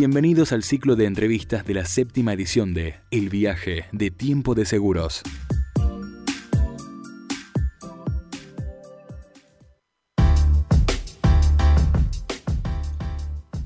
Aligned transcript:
Bienvenidos 0.00 0.52
al 0.52 0.62
ciclo 0.62 0.96
de 0.96 1.04
entrevistas 1.04 1.66
de 1.66 1.74
la 1.74 1.84
séptima 1.84 2.32
edición 2.32 2.72
de 2.72 2.94
El 3.10 3.28
viaje 3.28 3.84
de 3.92 4.10
tiempo 4.10 4.54
de 4.54 4.64
seguros. 4.64 5.20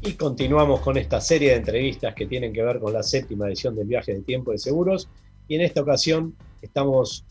Y 0.03 0.15
continuamos 0.15 0.81
con 0.81 0.97
esta 0.97 1.21
serie 1.21 1.51
de 1.51 1.57
entrevistas 1.59 2.17
que 2.17 2.27
tienen 2.27 2.53
que 2.53 2.65
ver 2.65 2.81
con 2.81 2.93
la 2.93 3.05
séptima 3.05 3.47
edición 3.47 3.77
del 3.77 3.87
viaje 3.87 4.15
de 4.15 4.23
tiempo 4.23 4.51
de 4.51 4.59
seguros. 4.59 5.09
Y 5.47 5.55
en 5.55 5.61
esta 5.61 5.83
ocasión 5.83 6.35
estamos 6.63 7.25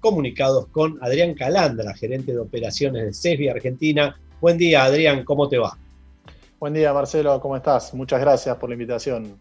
comunicados 0.00 0.66
con 0.66 0.98
Adrián 1.00 1.32
Calandra, 1.32 1.94
gerente 1.94 2.32
de 2.32 2.40
operaciones 2.40 3.06
de 3.06 3.14
CESBI 3.14 3.48
Argentina. 3.48 4.20
Buen 4.38 4.58
día, 4.58 4.84
Adrián, 4.84 5.24
¿cómo 5.24 5.48
te 5.48 5.56
va? 5.56 5.78
Buen 6.60 6.74
día, 6.74 6.92
Marcelo, 6.92 7.40
¿cómo 7.40 7.56
estás? 7.56 7.94
Muchas 7.94 8.20
gracias 8.20 8.54
por 8.58 8.68
la 8.68 8.74
invitación. 8.74 9.34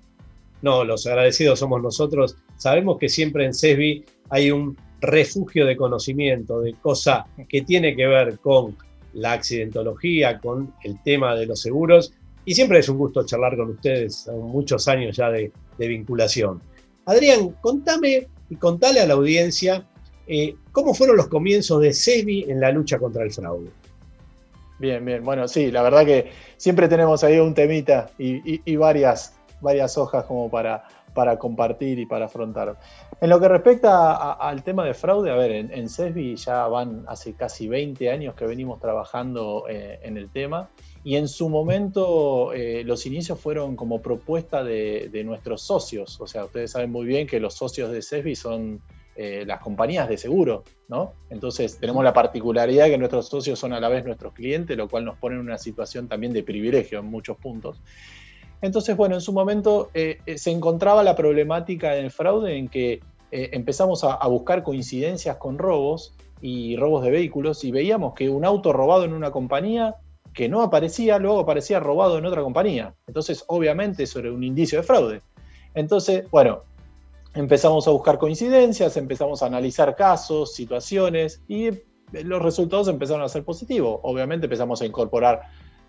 No, 0.61 0.85
los 0.85 1.05
agradecidos 1.05 1.59
somos 1.59 1.81
nosotros. 1.81 2.37
Sabemos 2.55 2.97
que 2.97 3.09
siempre 3.09 3.43
en 3.43 3.53
CESBI 3.53 4.05
hay 4.29 4.51
un 4.51 4.77
refugio 5.01 5.65
de 5.65 5.75
conocimiento, 5.75 6.61
de 6.61 6.75
cosa 6.75 7.25
que 7.49 7.63
tiene 7.63 7.93
que 7.93 8.07
ver 8.07 8.39
con 8.39 8.77
la 9.11 9.33
accidentología, 9.33 10.39
con 10.39 10.73
el 10.85 11.03
tema 11.03 11.35
de 11.35 11.45
los 11.45 11.59
seguros. 11.59 12.13
Y 12.45 12.55
siempre 12.55 12.79
es 12.79 12.87
un 12.87 12.97
gusto 12.97 13.25
charlar 13.25 13.57
con 13.57 13.71
ustedes, 13.71 14.29
muchos 14.33 14.87
años 14.87 15.17
ya 15.17 15.29
de, 15.29 15.51
vinculación. 15.77 16.61
Adrián, 17.05 17.49
contame 17.59 18.29
y 18.49 18.55
contale 18.55 19.01
a 19.01 19.05
la 19.05 19.15
audiencia 19.15 19.85
eh, 20.25 20.55
cómo 20.71 20.93
fueron 20.93 21.17
los 21.17 21.27
comienzos 21.27 21.81
de 21.81 21.91
CESBI 21.91 22.45
en 22.47 22.61
la 22.61 22.71
lucha 22.71 22.97
contra 22.97 23.25
el 23.25 23.31
fraude. 23.33 23.71
Bien, 24.79 25.03
bien. 25.03 25.25
Bueno, 25.25 25.47
sí, 25.49 25.71
la 25.71 25.81
verdad 25.81 26.05
que 26.05 26.31
siempre 26.55 26.87
tenemos 26.87 27.23
ahí 27.25 27.37
un 27.37 27.53
temita 27.53 28.09
y, 28.17 28.75
varias, 28.77 29.37
varias 29.59 29.97
hojas 29.97 30.23
como 30.23 30.49
para, 30.49 30.85
para 31.13 31.37
compartir 31.37 31.99
y 31.99 32.05
para 32.05 32.25
afrontar. 32.25 32.79
En 33.19 33.29
lo 33.29 33.41
que 33.41 33.49
respecta 33.49 34.33
al 34.33 34.63
tema 34.63 34.85
de 34.85 34.93
fraude, 34.93 35.31
a 35.31 35.35
ver, 35.35 35.51
en, 35.51 35.89
CESBI 35.89 36.37
ya 36.37 36.65
van 36.67 37.03
hace 37.07 37.33
casi 37.33 37.67
20 37.67 38.09
años 38.09 38.35
que 38.35 38.45
venimos 38.45 38.79
trabajando 38.79 39.65
eh, 39.67 39.99
en 40.01 40.15
el 40.15 40.31
tema 40.31 40.69
y 41.03 41.17
en 41.17 41.27
su 41.27 41.49
momento 41.49 42.53
eh, 42.53 42.83
los 42.85 43.05
inicios 43.05 43.37
fueron 43.37 43.75
como 43.75 44.01
propuesta 44.01 44.63
de, 44.63 45.09
de, 45.11 45.25
nuestros 45.25 45.61
socios. 45.61 46.21
O 46.21 46.27
sea, 46.27 46.45
ustedes 46.45 46.71
saben 46.71 46.89
muy 46.89 47.05
bien 47.05 47.27
que 47.27 47.41
los 47.41 47.53
socios 47.53 47.91
de 47.91 48.01
CESBI 48.01 48.35
son 48.37 48.81
eh, 49.21 49.43
las 49.45 49.59
compañías 49.59 50.07
de 50.07 50.17
seguro, 50.17 50.63
¿no? 50.87 51.11
Entonces 51.29 51.77
tenemos 51.77 52.05
la 52.05 52.13
particularidad 52.13 52.85
que 52.85 52.97
nuestros 52.97 53.27
socios 53.27 53.59
son 53.59 53.73
a 53.73 53.79
la 53.81 53.89
vez 53.89 54.05
nuestros 54.05 54.31
clientes, 54.31 54.77
lo 54.77 54.87
cual 54.87 55.03
nos 55.03 55.17
pone 55.17 55.35
en 55.35 55.41
una 55.41 55.57
situación 55.57 56.07
también 56.07 56.31
de 56.31 56.41
privilegio 56.41 56.99
en 56.99 57.07
muchos 57.07 57.35
puntos. 57.35 57.81
Entonces, 58.61 58.95
bueno, 58.95 59.15
en 59.15 59.21
su 59.21 59.33
momento 59.33 59.89
eh, 59.93 60.19
eh, 60.25 60.37
se 60.37 60.51
encontraba 60.51 61.03
la 61.03 61.17
problemática 61.17 61.91
del 61.91 62.11
fraude 62.11 62.55
en 62.55 62.69
que 62.69 63.01
empezamos 63.29 64.05
a, 64.05 64.25
buscar 64.27 64.63
coincidencias 64.63 65.35
con 65.35 65.57
robos 65.57 66.15
y 66.39 66.77
robos 66.77 67.03
de 67.03 67.11
vehículos 67.11 67.65
y 67.65 67.71
veíamos 67.71 68.13
que 68.13 68.29
un 68.29 68.45
auto 68.45 68.71
robado 68.71 69.03
en 69.03 69.11
una 69.11 69.31
compañía 69.31 69.97
que 70.33 70.47
no 70.47 70.61
aparecía, 70.61 71.19
luego 71.19 71.41
aparecía 71.41 71.81
robado 71.81 72.17
en 72.19 72.25
otra 72.25 72.41
compañía. 72.41 72.95
Entonces, 73.05 73.43
obviamente, 73.47 74.03
eso 74.03 74.19
era 74.19 74.31
un 74.31 74.45
indicio 74.45 74.79
de 74.79 74.83
fraude. 74.83 75.21
Entonces, 75.75 76.23
bueno, 76.31 76.63
empezamos 77.39 77.87
a 77.87 77.91
buscar 77.91 78.17
coincidencias, 78.17 78.97
empezamos 78.97 79.41
a 79.41 79.45
analizar 79.45 79.95
casos, 79.95 80.53
situaciones 80.53 81.41
y 81.47 81.69
los 82.11 82.41
resultados 82.41 82.87
empezaron 82.87 83.23
a 83.23 83.29
ser 83.29 83.45
positivos. 83.45 83.99
Obviamente 84.03 84.47
empezamos 84.47 84.81
a 84.81 84.85
incorporar, 84.85 85.41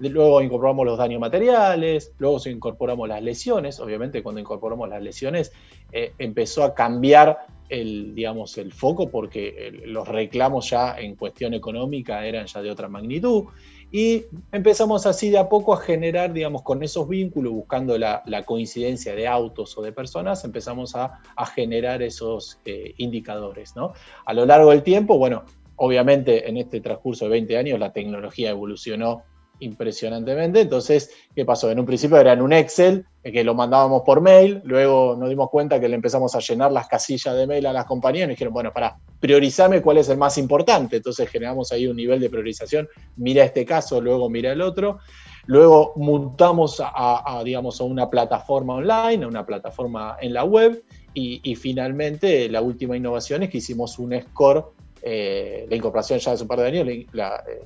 luego 0.09 0.41
incorporamos 0.41 0.87
los 0.87 0.99
daños 0.99 1.21
materiales, 1.21 2.13
luego 2.19 2.39
incorporamos 2.47 3.09
las 3.09 3.23
lesiones. 3.23 3.79
Obviamente 3.81 4.23
cuando 4.23 4.41
incorporamos 4.41 4.89
las 4.89 5.03
lesiones 5.03 5.53
eh, 5.93 6.13
empezó 6.19 6.65
a 6.65 6.75
cambiar 6.75 7.39
el, 7.69 8.15
digamos, 8.15 8.59
el 8.59 8.73
foco 8.73 9.11
porque 9.11 9.83
los 9.85 10.09
reclamos 10.09 10.71
ya 10.71 10.99
en 10.99 11.15
cuestión 11.15 11.55
económica 11.55 12.27
eran 12.27 12.47
ya 12.47 12.63
de 12.63 12.71
otra 12.71 12.89
magnitud. 12.89 13.45
Y 13.93 14.25
empezamos 14.53 15.05
así 15.07 15.31
de 15.31 15.39
a 15.39 15.49
poco 15.49 15.75
a 15.75 15.79
generar, 15.79 16.33
digamos, 16.33 16.63
con 16.63 16.83
esos 16.83 17.09
vínculos, 17.09 17.53
buscando 17.53 17.99
la, 17.99 18.23
coincidencia 18.47 19.15
de 19.15 19.27
autos 19.27 19.77
o 19.77 19.83
de 19.83 19.93
personas, 19.93 20.45
empezamos 20.45 20.95
a, 20.95 21.21
generar 21.55 22.03
esos 22.03 22.61
eh, 22.65 22.95
indicadores. 22.99 23.75
¿no? 23.75 23.93
A 24.25 24.33
lo 24.33 24.47
largo 24.47 24.71
del 24.71 24.85
tiempo, 24.85 25.19
bueno, 25.19 25.45
obviamente 25.77 26.49
en 26.49 26.57
este 26.57 26.81
transcurso 26.81 27.25
de 27.25 27.33
20 27.33 27.57
años 27.57 27.79
la 27.79 27.93
tecnología 27.93 28.51
evolucionó 28.51 29.25
impresionantemente. 29.61 30.61
Entonces, 30.61 31.11
¿qué 31.35 31.45
pasó? 31.45 31.71
En 31.71 31.79
un 31.79 31.87
principio 31.87 32.19
era 32.19 32.33
en 32.33 32.43
un 32.43 32.53
Excel, 32.53 33.07
eh, 33.23 33.33
que 33.33 33.45
lo 33.45 33.55
mandábamos 33.55 34.03
por 34.03 34.21
mail, 34.21 34.61
luego 34.65 35.17
nos 35.17 35.29
dimos 35.29 35.51
cuenta 35.51 35.79
que 35.79 35.89
le 35.89 35.95
empezamos 35.95 36.35
a 36.35 36.41
llenar 36.41 36.73
las 36.73 36.89
casillas 36.89 37.37
de 37.37 37.47
mail 37.47 37.67
a 37.67 37.73
las 37.73 37.85
compañías 37.85 38.25
y 38.25 38.29
nos 38.29 38.37
dijeron, 38.37 38.55
bueno, 38.55 38.73
para, 38.73 38.97
priorizame 39.21 39.83
cuál 39.83 39.99
es 39.99 40.09
el 40.09 40.19
más 40.19 40.39
importante. 40.39 40.97
Entonces 40.97 41.29
generamos 41.29 41.73
ahí 41.73 41.87
un 41.87 41.97
nivel 41.97 42.21
de 42.21 42.31
priorización, 42.31 42.89
mira 43.17 43.45
este 43.45 43.65
caso, 43.65 44.01
luego 44.01 44.29
mira 44.29 44.53
el 44.53 44.61
otro. 44.61 44.99
Luego 45.47 45.95
montamos 45.97 46.81
a, 46.81 47.43
digamos, 47.45 47.81
a 47.81 47.85
una 47.85 48.09
plataforma 48.09 48.75
online, 48.75 49.25
a 49.25 49.27
una 49.27 49.45
plataforma 49.45 50.17
en 50.21 50.35
la 50.35 50.45
web, 50.45 50.85
y, 51.13 51.57
finalmente 51.57 52.49
la 52.49 52.63
última 52.63 52.97
innovación 52.97 53.43
es 53.43 53.51
que 53.51 53.59
hicimos 53.59 53.99
un 53.99 54.15
score, 54.21 54.73
eh, 55.03 55.67
la 55.69 55.77
incorporación 55.77 56.19
ya 56.19 56.33
hace 56.33 56.43
un 56.43 56.49
par 56.49 56.61
de 56.61 56.67
años, 56.67 56.89
eh, 56.89 57.07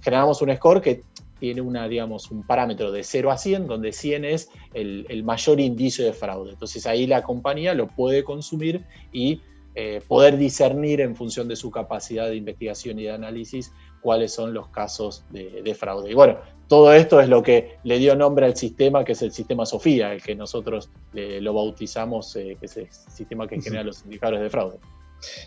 generamos 0.01 0.41
un 0.43 0.55
score 0.55 0.81
que 0.81 1.03
tiene 1.41 1.61
una, 1.61 1.89
digamos, 1.89 2.31
un 2.31 2.47
parámetro 2.47 2.93
de 2.93 3.03
0 3.03 3.31
a 3.31 3.37
100, 3.37 3.67
donde 3.67 3.93
100 3.93 4.25
es 4.25 4.49
el, 4.73 5.23
mayor 5.25 5.61
indicio 5.61 6.05
de 6.05 6.13
fraude. 6.13 6.53
Entonces 6.53 6.87
ahí 6.87 7.07
la 7.07 7.23
compañía 7.23 7.75
lo 7.75 7.89
puede 7.89 8.25
consumir 8.25 8.85
y 9.13 9.41
eh, 9.75 10.01
poder 10.07 10.37
discernir 10.37 11.01
en 11.01 11.17
función 11.17 11.49
de 11.49 11.57
su 11.57 11.71
capacidad 11.71 12.29
de 12.29 12.37
investigación 12.37 12.99
y 13.01 13.05
de 13.05 13.11
análisis 13.11 13.73
cuáles 14.01 14.33
son 14.33 14.55
los 14.55 14.69
casos 14.69 15.25
de, 15.31 15.75
fraude. 15.75 16.13
Y 16.13 16.15
bueno, 16.15 16.39
todo 16.69 16.93
esto 16.93 17.21
es 17.21 17.29
lo 17.29 17.43
que 17.43 17.79
le 17.83 17.99
dio 17.99 18.15
nombre 18.15 18.47
al 18.47 18.57
sistema, 18.57 19.05
que 19.05 19.13
es 19.13 19.23
el 19.23 19.33
sistema 19.33 19.67
Sofía, 19.67 20.13
el 20.13 20.23
que 20.23 20.37
nosotros 20.37 20.91
lo 21.13 21.53
bautizamos, 21.53 22.37
eh, 22.37 22.57
que 22.61 22.67
es 22.67 22.77
el 22.77 22.89
sistema 22.91 23.49
que 23.49 23.61
genera 23.61 23.83
los 23.83 24.05
indicadores 24.05 24.41
de 24.41 24.51
fraude. 24.51 24.79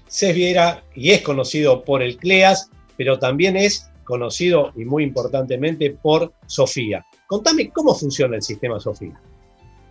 CESBI 0.07 0.45
era 0.45 0.83
y 0.95 1.11
es 1.11 1.21
conocido 1.21 1.83
por 1.83 2.01
el 2.01 2.17
CLEAS, 2.17 2.69
pero 2.97 3.19
también 3.19 3.55
es 3.55 3.89
conocido 4.03 4.71
y 4.75 4.85
muy 4.85 5.03
importantemente 5.03 5.91
por 5.91 6.33
Sofía. 6.45 7.05
Contame 7.27 7.69
cómo 7.69 7.93
funciona 7.93 8.37
el 8.37 8.41
sistema 8.41 8.79
Sofía. 8.79 9.19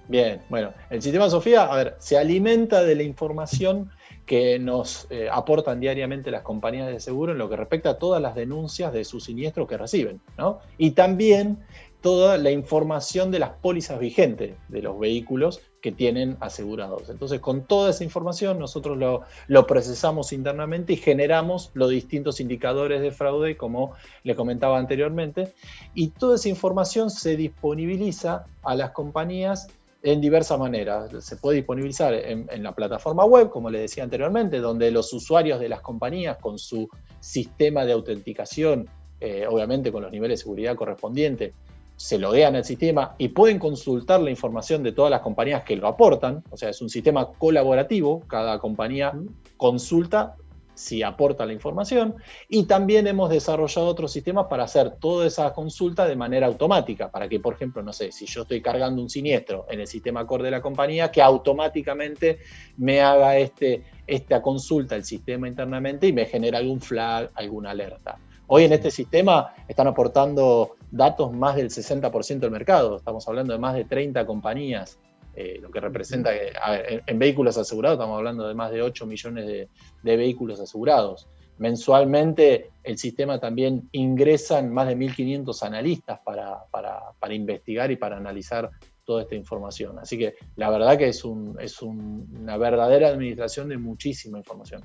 Bien, 0.08 0.40
bueno, 0.48 0.72
el 0.88 1.02
sistema 1.02 1.28
Sofía, 1.28 1.64
a 1.64 1.76
ver, 1.76 1.96
se 1.98 2.16
alimenta 2.16 2.82
de 2.82 2.94
la 2.94 3.02
información 3.02 3.90
que 4.24 4.58
nos 4.58 5.06
eh, 5.10 5.28
aportan 5.30 5.80
diariamente 5.80 6.30
las 6.30 6.42
compañías 6.42 6.88
de 6.88 6.98
seguro 7.00 7.32
en 7.32 7.38
lo 7.38 7.48
que 7.48 7.56
respecta 7.56 7.90
a 7.90 7.98
todas 7.98 8.20
las 8.20 8.34
denuncias 8.34 8.92
de 8.92 9.04
sus 9.04 9.24
siniestros 9.24 9.68
que 9.68 9.76
reciben, 9.76 10.20
¿no? 10.36 10.60
Y 10.78 10.92
también 10.92 11.58
toda 12.00 12.38
la 12.38 12.50
información 12.50 13.30
de 13.30 13.38
las 13.38 13.50
pólizas 13.50 13.98
vigentes 13.98 14.54
de 14.68 14.82
los 14.82 14.98
vehículos 14.98 15.60
que 15.86 15.92
tienen 15.92 16.36
asegurados. 16.40 17.10
Entonces, 17.10 17.38
con 17.38 17.62
toda 17.62 17.90
esa 17.90 18.02
información, 18.02 18.58
nosotros 18.58 18.98
lo, 18.98 19.66
procesamos 19.68 20.32
internamente 20.32 20.94
y 20.94 20.96
generamos 20.96 21.70
los 21.74 21.90
distintos 21.90 22.40
indicadores 22.40 23.00
de 23.02 23.12
fraude, 23.12 23.56
como 23.56 23.92
le 24.24 24.34
comentaba 24.34 24.80
anteriormente, 24.80 25.54
y 25.94 26.08
toda 26.08 26.34
esa 26.34 26.48
información 26.48 27.08
se 27.08 27.36
disponibiliza 27.36 28.46
a 28.64 28.74
las 28.74 28.90
compañías 28.90 29.68
en 30.02 30.20
diversas 30.20 30.58
maneras. 30.58 31.24
Se 31.24 31.36
puede 31.36 31.58
disponibilizar 31.58 32.12
en, 32.14 32.62
la 32.64 32.72
plataforma 32.72 33.24
web, 33.24 33.48
como 33.50 33.70
les 33.70 33.82
decía 33.82 34.02
anteriormente, 34.02 34.58
donde 34.58 34.90
los 34.90 35.12
usuarios 35.12 35.60
de 35.60 35.68
las 35.68 35.82
compañías 35.82 36.38
con 36.38 36.58
su 36.58 36.88
sistema 37.20 37.84
de 37.84 37.92
autenticación, 37.92 38.88
eh, 39.20 39.46
obviamente 39.48 39.92
con 39.92 40.02
los 40.02 40.10
niveles 40.10 40.40
de 40.40 40.42
seguridad 40.42 40.74
correspondientes, 40.74 41.54
se 41.96 42.18
loguean 42.18 42.54
al 42.56 42.64
sistema 42.64 43.14
y 43.18 43.28
pueden 43.28 43.58
consultar 43.58 44.20
la 44.20 44.30
información 44.30 44.82
de 44.82 44.92
todas 44.92 45.10
las 45.10 45.20
compañías 45.20 45.64
que 45.64 45.76
lo 45.76 45.88
aportan. 45.88 46.44
O 46.50 46.56
sea, 46.56 46.70
es 46.70 46.80
un 46.82 46.90
sistema 46.90 47.32
colaborativo, 47.32 48.20
cada 48.28 48.58
compañía 48.58 49.12
consulta 49.56 50.36
si 50.76 51.02
aporta 51.02 51.44
la 51.46 51.52
información. 51.52 52.14
Y 52.48 52.64
también 52.64 53.06
hemos 53.06 53.30
desarrollado 53.30 53.88
otros 53.88 54.12
sistemas 54.12 54.46
para 54.48 54.64
hacer 54.64 54.96
toda 55.00 55.26
esa 55.26 55.52
consulta 55.52 56.06
de 56.06 56.14
manera 56.14 56.46
automática, 56.46 57.10
para 57.10 57.28
que, 57.28 57.40
por 57.40 57.54
ejemplo, 57.54 57.82
no 57.82 57.92
sé, 57.92 58.12
si 58.12 58.26
yo 58.26 58.42
estoy 58.42 58.60
cargando 58.60 59.02
un 59.02 59.08
siniestro 59.10 59.66
en 59.70 59.80
el 59.80 59.86
sistema 59.86 60.26
core 60.26 60.44
de 60.44 60.50
la 60.50 60.60
compañía, 60.60 61.10
que 61.10 61.22
automáticamente 61.22 62.38
me 62.76 63.00
haga 63.00 63.38
este, 63.38 63.84
esta 64.06 64.42
consulta 64.42 64.94
el 64.94 65.04
sistema 65.04 65.48
internamente 65.48 66.06
y 66.06 66.12
me 66.12 66.26
genere 66.26 66.58
algún 66.58 66.80
flag, 66.80 67.30
alguna 67.34 67.70
alerta. 67.70 68.18
Hoy 68.48 68.64
en 68.64 68.72
este 68.72 68.92
sistema 68.92 69.54
están 69.66 69.88
aportando 69.88 70.76
datos 70.90 71.32
más 71.32 71.56
del 71.56 71.68
60% 71.68 72.38
del 72.38 72.50
mercado, 72.52 72.96
estamos 72.96 73.26
hablando 73.26 73.52
de 73.52 73.58
más 73.58 73.74
de 73.74 73.84
30 73.84 74.24
compañías, 74.24 75.00
eh, 75.34 75.58
lo 75.60 75.68
que 75.70 75.80
representa 75.80 76.32
que, 76.32 76.52
a 76.60 76.70
ver, 76.70 77.02
en, 77.04 77.18
vehículos 77.18 77.58
asegurados 77.58 77.96
estamos 77.98 78.16
hablando 78.16 78.46
de 78.46 78.54
más 78.54 78.70
de 78.70 78.82
8 78.82 79.04
millones 79.04 79.46
de, 79.46 79.68
vehículos 80.16 80.60
asegurados. 80.60 81.28
Mensualmente 81.58 82.70
el 82.84 82.98
sistema 82.98 83.40
también 83.40 83.88
ingresan 83.92 84.72
más 84.72 84.86
de 84.86 84.96
1.500 84.96 85.62
analistas 85.62 86.20
para, 86.24 86.64
para, 86.70 87.34
investigar 87.34 87.90
y 87.90 87.96
para 87.96 88.16
analizar 88.16 88.70
toda 89.04 89.22
esta 89.22 89.34
información. 89.34 89.98
Así 89.98 90.16
que 90.16 90.36
la 90.54 90.70
verdad 90.70 90.96
que 90.96 91.08
es, 91.08 91.24
un, 91.24 91.56
es 91.60 91.82
una 91.82 92.56
verdadera 92.58 93.08
administración 93.08 93.68
de 93.68 93.78
muchísima 93.78 94.38
información. 94.38 94.82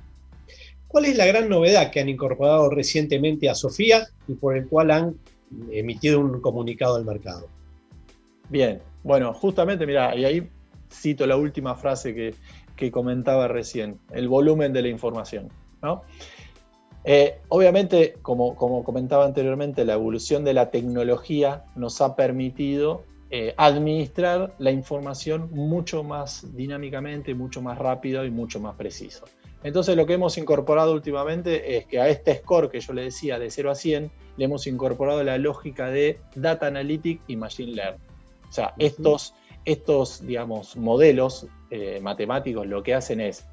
¿Cuál 0.91 1.05
es 1.05 1.15
la 1.15 1.25
gran 1.25 1.47
novedad 1.47 1.89
que 1.89 2.01
han 2.01 2.09
incorporado 2.09 2.69
recientemente 2.69 3.49
a 3.49 3.55
Sofía 3.55 4.09
y 4.27 4.33
por 4.33 4.57
el 4.57 4.67
cual 4.67 4.91
han 4.91 5.15
emitido 5.71 6.19
un 6.19 6.41
comunicado 6.41 6.97
al 6.97 7.05
mercado? 7.05 7.47
Bien, 8.49 8.81
bueno, 9.01 9.33
justamente, 9.33 9.87
mira, 9.87 10.13
y 10.17 10.25
ahí 10.25 10.49
cito 10.91 11.25
la 11.25 11.37
última 11.37 11.75
frase 11.75 12.13
que, 12.13 12.91
comentaba 12.91 13.47
recién, 13.47 13.99
el 14.11 14.27
volumen 14.27 14.73
de 14.73 14.81
la 14.81 14.87
información. 14.87 15.49
Eh, 17.05 17.37
obviamente, 17.47 18.15
como, 18.23 18.55
como, 18.55 18.83
comentaba 18.83 19.23
anteriormente, 19.23 19.85
la 19.85 19.93
evolución 19.93 20.43
de 20.43 20.55
la 20.55 20.71
tecnología 20.71 21.63
nos 21.75 22.01
ha 22.01 22.15
permitido 22.15 23.03
eh, 23.29 23.53
administrar 23.55 24.55
la 24.57 24.71
información 24.71 25.51
mucho 25.51 26.03
más 26.03 26.55
dinámicamente, 26.55 27.35
mucho 27.35 27.61
más 27.61 27.77
rápido 27.77 28.25
y 28.25 28.31
mucho 28.31 28.59
más 28.59 28.75
preciso. 28.75 29.25
Entonces 29.63 29.95
lo 29.95 30.05
que 30.05 30.13
hemos 30.13 30.37
incorporado 30.37 30.93
últimamente 30.93 31.77
es 31.77 31.85
que 31.85 31.99
a 31.99 32.09
este 32.09 32.35
score 32.35 32.69
que 32.69 32.79
yo 32.79 32.93
le 32.93 33.03
decía 33.03 33.37
de 33.37 33.51
0 33.51 33.71
a 33.71 33.75
100, 33.75 34.11
le 34.37 34.45
hemos 34.45 34.65
incorporado 34.65 35.23
la 35.23 35.37
lógica 35.37 35.89
de 35.89 36.19
Data 36.35 36.67
Analytics 36.67 37.23
y 37.27 37.35
Machine 37.35 37.73
Learning. 37.73 38.01
O 38.49 38.51
sea, 38.51 38.73
estos, 38.79 39.33
estos 39.65 40.25
digamos, 40.25 40.75
modelos 40.75 41.45
eh, 41.69 41.99
matemáticos 42.01 42.65
lo 42.65 42.81
que 42.81 42.95
hacen 42.95 43.21
es 43.21 43.45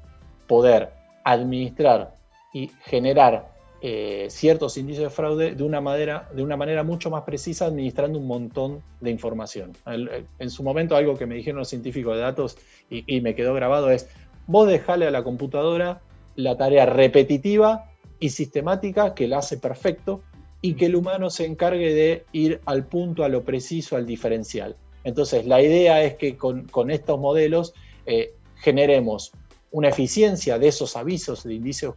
poder 0.47 0.89
administrar 1.23 2.15
y 2.53 2.71
generar 2.85 3.51
eh, 3.81 4.27
ciertos 4.29 4.77
indicios 4.77 5.05
de 5.05 5.09
fraude 5.09 5.55
de 5.55 5.63
una, 5.63 5.79
manera, 5.79 6.27
de 6.33 6.43
una 6.43 6.57
manera 6.57 6.83
mucho 6.83 7.09
más 7.09 7.23
precisa, 7.23 7.67
administrando 7.67 8.19
un 8.19 8.27
montón 8.27 8.83
de 8.99 9.11
información. 9.11 9.71
En 9.85 10.49
su 10.49 10.63
momento, 10.63 10.97
algo 10.97 11.17
que 11.17 11.25
me 11.25 11.35
dijeron 11.35 11.59
los 11.59 11.69
científicos 11.69 12.15
de 12.15 12.21
datos 12.21 12.57
y, 12.89 13.15
y 13.15 13.21
me 13.21 13.35
quedó 13.35 13.53
grabado 13.53 13.89
es, 13.89 14.09
vos 14.49 14.67
dejale 14.67 15.05
a 15.05 15.11
la 15.11 15.23
computadora 15.23 16.01
la 16.35 16.57
tarea 16.57 16.87
repetitiva 16.87 17.85
y 18.19 18.29
sistemática 18.29 19.13
que 19.13 19.27
la 19.27 19.37
hace 19.37 19.57
perfecto 19.57 20.21
y 20.59 20.73
que 20.73 20.87
el 20.87 20.95
humano 20.95 21.29
se 21.29 21.45
encargue 21.45 21.93
de 21.93 22.25
ir 22.31 22.59
al 22.65 22.85
punto, 22.85 23.23
a 23.23 23.29
lo 23.29 23.43
preciso, 23.43 23.95
al 23.95 24.07
diferencial. 24.07 24.75
Entonces, 25.03 25.45
la 25.45 25.61
idea 25.61 26.03
es 26.03 26.15
que 26.15 26.35
con, 26.35 26.67
estos 26.89 27.19
modelos 27.19 27.75
eh, 28.07 28.33
generemos 28.55 29.31
una 29.71 29.89
eficiencia 29.89 30.57
de 30.57 30.69
esos 30.69 30.97
avisos 30.97 31.43
de 31.43 31.53
indicios 31.53 31.93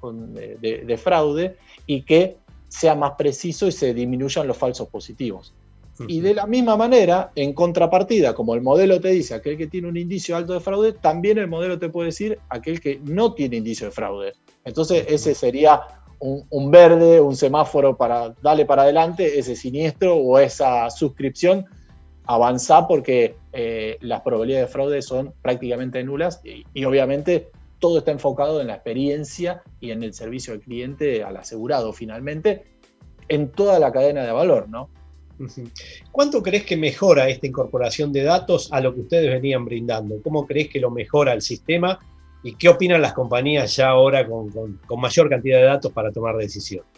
de, 0.61 0.99
fraude 1.03 1.57
y 1.87 2.03
que 2.03 2.37
sea 2.69 2.95
más 2.95 3.13
preciso 3.13 3.67
y 3.67 3.73
se 3.73 3.95
disminuyan 3.95 4.47
los 4.47 4.59
falsos 4.59 4.89
positivos. 4.89 5.55
Y 6.09 6.21
de 6.21 6.35
la 6.35 6.47
misma 6.47 6.77
manera, 6.77 7.33
en 7.35 7.53
contrapartida, 7.53 8.35
como 8.35 8.55
el 8.55 8.63
modelo 8.63 9.01
te 9.01 9.09
dice 9.09 9.35
aquel 9.35 9.57
que 9.57 9.67
tiene 9.67 9.89
un 9.89 9.97
indicio 9.97 10.37
alto 10.37 10.55
de 10.55 10.61
fraude, 10.61 10.95
también 10.95 11.39
el 11.39 11.49
modelo 11.49 11.79
te 11.79 11.91
puede 11.91 12.07
decir 12.07 12.39
aquel 12.49 12.81
que 12.81 12.99
no 13.05 13.35
tiene 13.35 13.57
indicio 13.57 13.87
de 13.87 13.93
fraude. 13.93 14.33
Entonces, 14.65 15.05
ese 15.09 15.35
sería 15.35 15.83
un, 16.23 16.71
verde, 16.71 17.21
un 17.21 17.35
semáforo 17.35 17.97
para 17.97 18.35
darle 18.43 18.65
para 18.65 18.83
adelante 18.83 19.39
ese 19.39 19.57
siniestro 19.57 20.17
o 20.17 20.39
esa 20.39 20.89
suscripción, 20.91 21.67
avanzar 22.27 22.87
porque 22.87 23.35
eh, 23.53 23.99
las 24.01 24.21
probabilidades 24.21 24.69
de 24.69 24.73
fraude 24.73 25.03
son 25.03 25.35
prácticamente 25.43 26.03
nulas 26.05 26.41
y, 26.45 26.85
obviamente 26.85 27.51
todo 27.81 27.99
está 27.99 28.13
enfocado 28.13 28.61
en 28.61 28.69
la 28.69 28.75
experiencia 28.75 29.65
y 29.81 29.91
en 29.91 30.05
el 30.05 30.15
servicio 30.15 30.53
al 30.53 30.61
cliente, 30.61 31.25
al 31.25 31.37
asegurado 31.37 31.93
finalmente, 31.93 32.63
en 33.27 33.51
toda 33.51 33.81
la 33.81 33.91
cadena 33.91 34.23
de 34.23 34.31
valor, 34.31 34.69
¿no? 34.69 34.89
¿Cuánto 36.11 36.43
crees 36.43 36.65
que 36.65 36.77
mejora 36.77 37.29
esta 37.29 37.47
incorporación 37.47 38.13
de 38.13 38.23
datos 38.23 38.73
a 38.73 38.81
lo 38.81 38.95
que 38.95 39.01
ustedes 39.01 39.31
venían 39.31 39.65
brindando? 39.65 40.21
¿Cómo 40.23 40.47
crees 40.47 40.69
que 40.69 40.81
lo 40.81 40.91
mejora 40.91 41.33
el 41.33 41.43
sistema? 41.43 41.99
¿Y 42.43 42.55
qué 42.57 42.69
opinan 42.69 43.01
las 43.01 43.13
compañías 43.13 43.77
ya 43.77 43.89
ahora 43.89 44.27
con, 44.27 44.81
mayor 44.99 45.29
cantidad 45.29 45.59
de 45.59 45.65
datos 45.65 45.93
para 45.93 46.11
tomar 46.11 46.37
decisiones? 46.37 46.91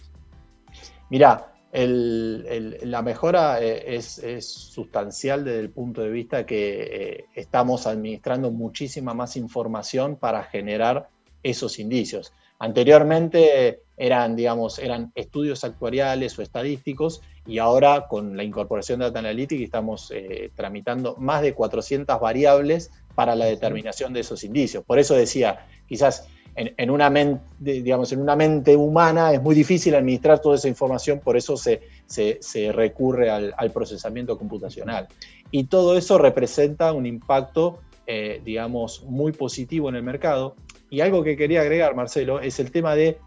Mirá, 1.10 1.52
la 1.72 3.02
mejora 3.02 3.62
eh, 3.62 3.96
es, 3.96 4.20
sustancial 4.40 5.44
desde 5.44 5.60
el 5.60 5.70
punto 5.70 6.02
de 6.02 6.10
vista 6.10 6.46
que 6.46 6.82
eh, 6.82 7.24
estamos 7.34 7.86
administrando 7.86 8.50
muchísima 8.50 9.12
más 9.12 9.36
información 9.36 10.16
para 10.16 10.44
generar 10.44 11.08
esos 11.42 11.78
indicios. 11.78 12.32
Anteriormente 12.58 13.80
eran, 13.96 14.36
digamos, 14.36 14.78
eran 14.78 15.12
estudios 15.14 15.64
actuariales 15.64 16.38
o 16.38 16.42
estadísticos 16.42 17.20
y 17.46 17.58
ahora 17.58 18.06
con 18.08 18.36
la 18.36 18.42
incorporación 18.42 18.98
de 18.98 19.06
Data 19.06 19.20
Analytics 19.20 19.62
estamos 19.62 20.10
eh, 20.10 20.50
tramitando 20.54 21.16
más 21.16 21.42
de 21.42 21.54
400 21.54 22.20
variables 22.20 22.90
para 23.14 23.36
la 23.36 23.44
determinación 23.44 24.12
de 24.12 24.20
esos 24.20 24.42
indicios. 24.42 24.84
Por 24.84 24.98
eso 24.98 25.14
decía, 25.14 25.66
quizás 25.86 26.26
en, 26.56 26.90
una, 26.90 27.10
mente, 27.10 27.42
digamos, 27.60 28.12
en 28.12 28.20
una 28.20 28.36
mente 28.36 28.76
humana 28.76 29.32
es 29.32 29.42
muy 29.42 29.54
difícil 29.54 29.94
administrar 29.94 30.40
toda 30.40 30.54
esa 30.54 30.68
información, 30.68 31.20
por 31.20 31.36
eso 31.36 31.56
se, 31.56 31.82
se, 32.06 32.72
recurre 32.72 33.30
al, 33.30 33.70
procesamiento 33.72 34.38
computacional. 34.38 35.08
Y 35.50 35.64
todo 35.64 35.96
eso 35.96 36.16
representa 36.16 36.92
un 36.92 37.06
impacto, 37.06 37.80
eh, 38.06 38.40
digamos, 38.44 39.02
muy 39.04 39.32
positivo 39.32 39.88
en 39.88 39.96
el 39.96 40.04
mercado. 40.04 40.54
Y 40.94 41.00
algo 41.00 41.24
que 41.24 41.36
quería 41.36 41.62
agregar, 41.62 41.96
Marcelo, 41.96 42.38
es 42.38 42.60
el 42.60 42.70
tema 42.70 42.94
de 42.94 43.18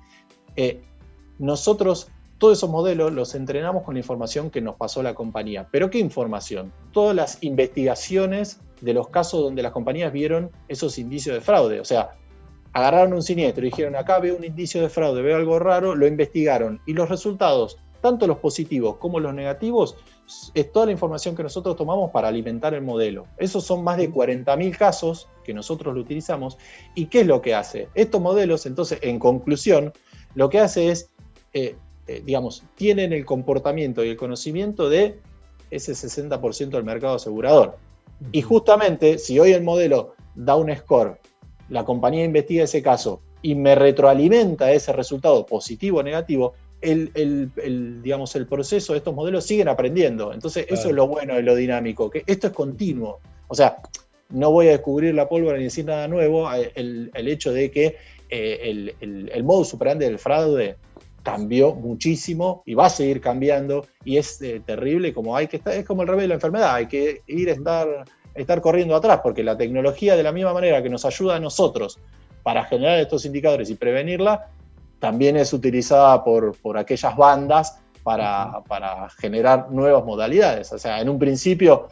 eh, 0.55 0.79
nosotros 1.37 2.09
todos 2.37 2.57
esos 2.57 2.69
modelos 2.69 3.11
los 3.11 3.35
entrenamos 3.35 3.83
con 3.83 3.95
la 3.95 3.99
información 3.99 4.49
que 4.49 4.61
nos 4.61 4.75
pasó 4.75 5.03
la 5.03 5.13
compañía. 5.13 5.67
¿Pero 5.69 5.89
qué 5.89 5.99
información? 5.99 6.71
Todas 6.93 7.13
las 7.13 7.43
investigaciones 7.43 8.61
de 8.79 8.93
los 8.93 9.09
casos 9.09 9.41
donde 9.41 9.63
las 9.63 9.73
compañías 9.73 10.13
vieron 10.13 10.49
esos 10.69 10.97
indicios 10.97 11.35
de 11.35 11.41
fraude. 11.41 11.81
O 11.81 11.83
sea, 11.83 12.11
agarraron 12.71 13.11
un 13.11 13.21
siniestro 13.21 13.65
y 13.65 13.69
dijeron, 13.69 13.97
acá 13.97 14.19
veo 14.19 14.37
un 14.37 14.45
indicio 14.45 14.81
de 14.81 14.87
fraude, 14.87 15.21
veo 15.21 15.35
algo 15.35 15.59
raro, 15.59 15.93
lo 15.93 16.07
investigaron. 16.07 16.79
Y 16.85 16.93
los 16.93 17.09
resultados, 17.09 17.77
tanto 17.99 18.27
los 18.27 18.37
positivos 18.37 18.95
como 18.95 19.19
los 19.19 19.33
negativos, 19.33 19.97
es 20.53 20.71
toda 20.71 20.85
la 20.87 20.91
información 20.91 21.35
que 21.35 21.43
nosotros 21.43 21.75
tomamos 21.75 22.11
para 22.11 22.27
alimentar 22.27 22.73
el 22.73 22.81
modelo. 22.81 23.25
Esos 23.37 23.63
son 23.63 23.83
más 23.83 23.97
de 23.97 24.11
40.000 24.11 24.77
casos 24.77 25.29
que 25.43 25.53
nosotros 25.53 25.95
lo 25.95 26.01
utilizamos. 26.01 26.57
¿Y 26.95 27.05
qué 27.05 27.21
es 27.21 27.27
lo 27.27 27.41
que 27.41 27.55
hace? 27.55 27.89
Estos 27.95 28.21
modelos, 28.21 28.65
entonces, 28.65 28.99
en 29.01 29.19
conclusión, 29.19 29.93
lo 30.35 30.49
que 30.49 30.59
hace 30.59 30.91
es 30.91 31.09
eh, 31.53 31.75
eh, 32.07 32.21
digamos, 32.25 32.63
tienen 32.75 33.11
el 33.11 33.25
comportamiento 33.25 34.03
y 34.03 34.09
el 34.09 34.17
conocimiento 34.17 34.89
de 34.89 35.19
ese 35.71 35.91
60% 35.91 36.69
del 36.69 36.85
mercado 36.85 37.15
asegurador. 37.15 37.77
Y 38.31 38.41
justamente, 38.41 39.17
si 39.17 39.39
hoy 39.39 39.51
el 39.51 39.63
modelo 39.63 40.15
da 40.33 40.55
un 40.55 40.73
score, 40.73 41.19
la 41.67 41.83
compañía 41.83 42.23
investiga 42.23 42.63
ese 42.63 42.81
caso 42.81 43.21
y 43.41 43.55
me 43.55 43.75
retroalimenta 43.75 44.71
ese 44.71 44.93
resultado 44.93 45.45
positivo 45.45 45.99
o 45.99 46.03
negativo, 46.03 46.53
el, 46.81 48.01
digamos, 48.03 48.35
el 48.35 48.47
proceso 48.47 48.93
de 48.93 48.99
estos 48.99 49.13
modelos 49.13 49.45
siguen 49.45 49.67
aprendiendo. 49.67 50.33
Entonces, 50.33 50.65
eso 50.69 50.89
es 50.89 50.95
lo 50.95 51.07
bueno 51.07 51.35
de 51.35 51.43
lo 51.43 51.55
dinámico, 51.55 52.09
que 52.09 52.23
esto 52.25 52.47
es 52.47 52.53
continuo. 52.53 53.19
O 53.47 53.55
sea, 53.55 53.77
no 54.29 54.51
voy 54.51 54.67
a 54.67 54.71
descubrir 54.71 55.15
la 55.15 55.27
pólvora 55.27 55.57
ni 55.57 55.65
decir 55.65 55.85
nada 55.85 56.07
nuevo, 56.07 56.49
el, 56.51 57.11
hecho 57.15 57.51
de 57.51 57.71
que 57.71 57.97
el, 58.29 58.95
el, 58.99 59.31
el 59.33 59.43
modus 59.43 59.73
operandi 59.73 60.05
del 60.05 60.19
fraude 60.19 60.75
cambió 61.27 61.75
muchísimo 61.75 62.63
y 62.65 62.73
va 62.73 62.85
a 62.85 62.89
seguir 62.89 63.19
cambiando 63.19 63.85
y 64.05 64.15
es 64.15 64.41
eh, 64.41 64.61
terrible 64.65 65.13
como 65.13 65.35
hay 65.35 65.47
que 65.47 65.57
estar, 65.57 65.73
es 65.73 65.83
como 65.83 66.03
el 66.03 66.07
revés 66.07 66.23
de 66.23 66.27
la 66.29 66.33
enfermedad, 66.35 66.73
hay 66.73 66.87
que 66.87 67.21
ir 67.27 67.49
a 67.49 67.51
estar, 67.51 68.05
estar 68.33 68.61
corriendo 68.61 68.95
atrás 68.95 69.19
porque 69.21 69.43
la 69.43 69.57
tecnología 69.57 70.15
de 70.15 70.23
la 70.23 70.31
misma 70.31 70.53
manera 70.53 70.81
que 70.81 70.87
nos 70.87 71.03
ayuda 71.03 71.35
a 71.35 71.39
nosotros 71.41 71.99
para 72.43 72.63
generar 72.63 72.99
estos 72.99 73.25
indicadores 73.25 73.69
y 73.69 73.75
prevenirla, 73.75 74.51
también 74.99 75.37
es 75.37 75.53
utilizada 75.53 76.23
por, 76.23 76.57
por 76.57 76.77
aquellas 76.77 77.15
bandas 77.15 77.79
para, 78.03 78.61
para, 78.67 79.09
generar 79.09 79.69
nuevas 79.71 80.03
modalidades. 80.05 80.71
O 80.71 80.79
sea, 80.79 81.01
en 81.01 81.09
un 81.09 81.19
principio, 81.19 81.87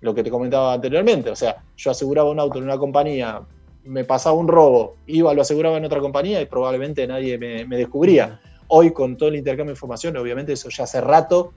lo 0.00 0.14
que 0.14 0.22
te 0.22 0.30
comentaba 0.30 0.72
anteriormente, 0.72 1.30
o 1.30 1.36
sea, 1.36 1.62
yo 1.76 1.90
aseguraba 1.90 2.30
un 2.30 2.40
auto 2.40 2.58
en 2.58 2.64
una 2.64 2.78
compañía, 2.78 3.42
me 3.84 4.04
pasaba 4.04 4.36
un 4.36 4.48
robo, 4.48 4.96
iba, 5.06 5.32
lo 5.34 5.42
aseguraba 5.42 5.76
en 5.76 5.84
otra 5.84 6.00
compañía 6.00 6.40
y 6.40 6.46
probablemente 6.46 7.06
nadie 7.06 7.38
me, 7.38 7.64
me 7.64 7.76
descubría. 7.76 8.40
Hoy 8.68 8.92
con 8.92 9.16
todo 9.16 9.28
el 9.28 9.36
intercambio 9.36 9.72
de 9.72 9.76
información, 9.76 10.16
obviamente 10.16 10.52
eso 10.52 10.68
ya 10.68 10.84
hace 10.84 11.00
rato 11.00 11.52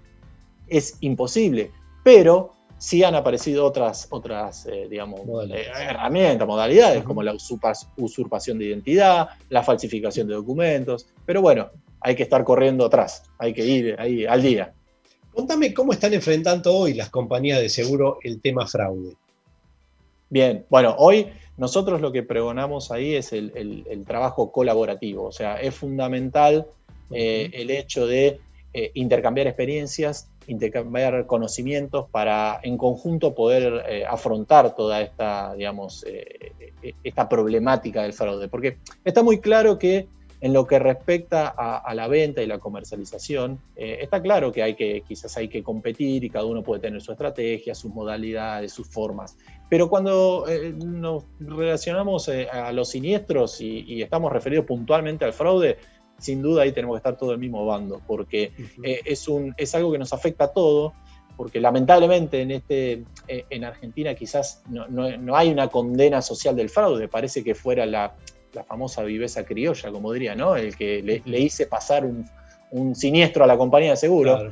es 0.67 0.97
imposible, 1.01 1.71
pero 2.03 2.53
sí 2.81 3.03
han 3.03 3.13
aparecido 3.13 3.63
otras, 3.63 4.07
otras 4.09 4.65
eh, 4.65 4.87
digamos, 4.89 5.21
eh, 5.51 5.67
herramientas, 5.87 6.47
modalidades, 6.47 7.03
como 7.03 7.21
la 7.21 7.35
usurpación 7.97 8.57
de 8.57 8.65
identidad, 8.65 9.29
la 9.49 9.61
falsificación 9.61 10.27
de 10.27 10.33
documentos, 10.33 11.05
pero 11.23 11.43
bueno, 11.43 11.69
hay 11.99 12.15
que 12.15 12.23
estar 12.23 12.43
corriendo 12.43 12.85
atrás, 12.85 13.21
hay 13.37 13.53
que 13.53 13.63
ir 13.63 13.95
ahí 13.99 14.25
al 14.25 14.41
día. 14.41 14.73
Contame 15.31 15.75
cómo 15.75 15.93
están 15.93 16.15
enfrentando 16.15 16.75
hoy 16.75 16.95
las 16.95 17.11
compañías 17.11 17.61
de 17.61 17.69
seguro 17.69 18.17
el 18.23 18.41
tema 18.41 18.65
fraude. 18.65 19.15
Bien, 20.31 20.65
bueno, 20.67 20.95
hoy 20.97 21.27
nosotros 21.57 22.01
lo 22.01 22.11
que 22.11 22.23
pregonamos 22.23 22.91
ahí 22.91 23.13
es 23.13 23.31
el 23.31 24.03
trabajo 24.07 24.51
colaborativo, 24.51 25.25
o 25.25 25.31
sea, 25.31 25.61
es 25.61 25.75
fundamental 25.75 26.65
eh, 27.11 27.51
el 27.53 27.69
hecho 27.69 28.07
de 28.07 28.39
intercambiar 28.95 29.45
experiencias, 29.45 30.30
intercambiar 30.47 31.25
conocimientos 31.25 32.09
para 32.09 32.59
en 32.63 32.77
conjunto 32.77 33.33
poder 33.35 33.83
eh, 33.87 34.05
afrontar 34.05 34.75
toda 34.75 35.01
esta, 35.01 35.53
digamos, 35.55 36.05
esta 37.03 37.29
problemática 37.29 38.03
del 38.03 38.13
fraude. 38.13 38.47
Porque 38.47 38.77
está 39.05 39.23
muy 39.23 39.39
claro 39.39 39.77
que 39.77 40.07
en 40.41 40.53
lo 40.53 40.65
que 40.65 40.79
respecta 40.79 41.53
a, 41.55 41.93
la 41.93 42.07
venta 42.07 42.41
y 42.41 42.47
la 42.47 42.57
comercialización, 42.57 43.59
está 43.75 44.23
claro 44.23 44.51
que 44.51 44.63
hay 44.63 44.73
que, 44.73 45.03
quizás 45.07 45.37
hay 45.37 45.47
que 45.47 45.61
competir 45.61 46.23
y 46.23 46.31
cada 46.31 46.45
uno 46.45 46.63
puede 46.63 46.81
tener 46.81 46.99
su 46.99 47.11
estrategia, 47.11 47.75
sus 47.75 47.93
modalidades, 47.93 48.73
sus 48.73 48.87
formas. 48.87 49.37
Pero 49.69 49.87
cuando 49.87 50.45
nos 50.83 51.23
relacionamos 51.39 52.27
a 52.51 52.73
los 52.73 52.89
siniestros 52.89 53.61
y, 53.61 54.01
estamos 54.01 54.33
referidos 54.33 54.65
puntualmente 54.65 55.23
al 55.23 55.31
fraude, 55.31 55.77
sin 56.21 56.41
duda 56.41 56.63
ahí 56.63 56.71
tenemos 56.71 56.95
que 56.95 56.97
estar 56.99 57.17
todo 57.17 57.33
el 57.33 57.39
mismo 57.39 57.65
bando, 57.65 57.99
porque 58.07 58.53
eh, 58.83 59.01
es, 59.03 59.27
un, 59.27 59.53
es 59.57 59.73
algo 59.75 59.91
que 59.91 59.97
nos 59.97 60.13
afecta 60.13 60.45
a 60.45 60.47
todos, 60.53 60.93
porque 61.35 61.59
lamentablemente 61.59 62.41
en, 62.41 62.51
este, 62.51 63.03
eh, 63.27 63.45
en 63.49 63.63
Argentina 63.65 64.13
quizás 64.13 64.61
no, 64.69 65.35
hay 65.35 65.49
una 65.49 65.67
condena 65.67 66.21
social 66.21 66.55
del 66.55 66.69
fraude, 66.69 67.07
parece 67.07 67.43
que 67.43 67.55
fuera 67.55 67.85
la, 67.85 68.15
famosa 68.67 69.01
viveza 69.03 69.45
criolla, 69.45 69.91
como 69.91 70.11
diría, 70.11 70.35
¿no? 70.35 70.57
El 70.57 70.75
que 70.75 71.01
le, 71.01 71.39
hice 71.39 71.67
pasar 71.67 72.05
un, 72.05 72.95
siniestro 72.95 73.45
a 73.45 73.47
la 73.47 73.57
compañía 73.57 73.91
de 73.91 73.97
seguro. 73.97 74.51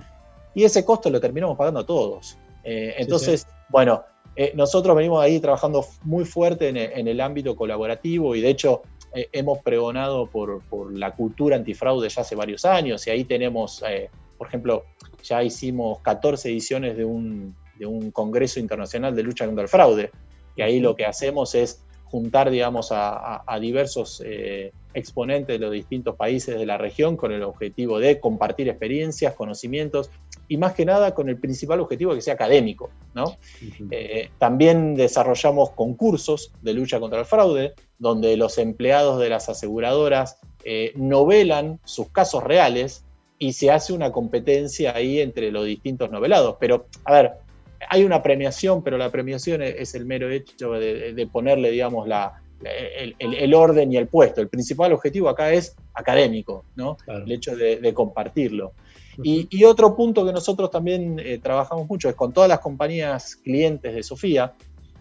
Y 0.56 0.64
ese 0.64 0.84
costo 0.84 1.10
lo 1.10 1.20
terminamos 1.20 1.58
pagando 1.58 1.82
a 1.82 1.86
todos. 1.86 2.38
Eh, 2.64 2.96
entonces, 2.98 3.46
bueno, 3.68 4.04
nosotros 4.56 4.96
venimos 4.96 5.22
ahí 5.22 5.42
trabajando 5.42 5.86
muy 6.04 6.24
fuerte 6.24 6.70
en 6.70 7.08
el 7.08 7.20
ámbito 7.20 7.58
colaborativo 7.58 8.36
y 8.36 8.42
de 8.42 8.50
hecho 8.50 8.84
eh, 9.14 9.30
hemos 9.32 9.60
pregonado 9.60 10.28
por, 10.28 10.62
la 10.94 11.16
cultura 11.16 11.56
antifraude 11.56 12.10
ya 12.10 12.22
hace 12.22 12.36
varios 12.36 12.66
años 12.66 13.06
y 13.08 13.10
ahí 13.10 13.24
tenemos, 13.24 13.84
eh, 13.88 14.10
por 14.38 14.48
ejemplo, 14.48 14.86
ya 15.24 15.44
hicimos 15.44 16.00
14 16.02 16.50
ediciones 16.50 16.96
de 16.96 17.06
un, 17.06 17.56
de 17.78 17.86
un 17.86 18.12
Congreso 18.12 18.60
Internacional 18.60 19.16
de 19.16 19.24
Lucha 19.24 19.46
contra 19.46 19.64
el 19.64 19.70
Fraude, 19.70 20.12
y 20.56 20.62
ahí 20.62 20.80
lo 20.80 20.96
que 20.96 21.06
hacemos 21.06 21.56
es 21.56 21.84
juntar, 22.06 22.50
digamos, 22.50 22.90
a, 22.92 23.60
diversos 23.62 24.22
eh, 24.26 24.72
exponentes 24.94 25.60
de 25.60 25.66
los 25.66 25.72
distintos 25.72 26.16
países 26.16 26.58
de 26.58 26.66
la 26.66 26.78
región 26.78 27.16
con 27.16 27.32
el 27.32 27.44
objetivo 27.44 28.00
de 28.00 28.20
compartir 28.20 28.68
experiencias, 28.68 29.36
conocimientos 29.36 30.10
y 30.50 30.58
más 30.58 30.74
que 30.74 30.84
nada 30.84 31.14
con 31.14 31.30
el 31.30 31.38
principal 31.38 31.80
objetivo 31.80 32.14
que 32.16 32.22
sea 32.22 32.34
académico. 32.34 32.90
¿no? 33.14 33.38
Eh, 33.92 34.32
también 34.40 34.96
desarrollamos 34.96 35.70
concursos 35.72 36.52
de 36.62 36.74
lucha 36.74 37.00
contra 37.00 37.20
el 37.20 37.26
fraude, 37.26 37.74
donde 38.00 38.36
los 38.36 38.58
empleados 38.58 39.22
de 39.22 39.30
las 39.30 39.48
aseguradoras 39.48 40.40
eh, 40.66 40.92
novelan 40.96 41.80
sus 41.86 42.10
casos 42.10 42.44
reales 42.44 43.06
y 43.38 43.54
se 43.54 43.72
hace 43.72 43.94
una 43.94 44.12
competencia 44.12 44.96
ahí 44.96 45.22
entre 45.22 45.52
los 45.52 45.66
distintos 45.66 46.10
novelados. 46.10 46.58
Pero, 46.60 46.88
a 47.06 47.14
ver, 47.14 47.32
hay 47.88 48.04
una 48.04 48.24
premiación, 48.24 48.84
pero 48.84 48.98
la 48.98 49.12
premiación 49.12 49.62
es 49.62 49.94
el 49.96 50.06
mero 50.06 50.30
hecho 50.30 50.74
de, 50.74 51.30
ponerle, 51.32 51.72
digamos, 51.72 52.08
la, 52.08 52.42
el, 52.64 53.54
orden 53.54 53.92
y 53.92 53.98
el 53.98 54.08
puesto. 54.08 54.42
El 54.42 54.50
principal 54.50 54.94
objetivo 54.94 55.30
acá 55.30 55.52
es 55.54 55.76
académico, 55.94 56.66
¿no? 56.76 56.98
El 57.08 57.32
hecho 57.32 57.56
de, 57.56 57.94
compartirlo. 57.94 58.74
Y, 59.24 59.64
otro 59.64 59.96
punto 59.96 60.26
que 60.26 60.32
nosotros 60.32 60.72
también 60.72 61.20
eh, 61.20 61.40
trabajamos 61.40 61.88
mucho 61.88 62.10
es 62.10 62.16
con 62.16 62.32
todas 62.32 62.50
las 62.50 62.60
compañías 62.60 63.36
clientes 63.36 63.94
de 63.94 64.04
Sofía, 64.04 64.54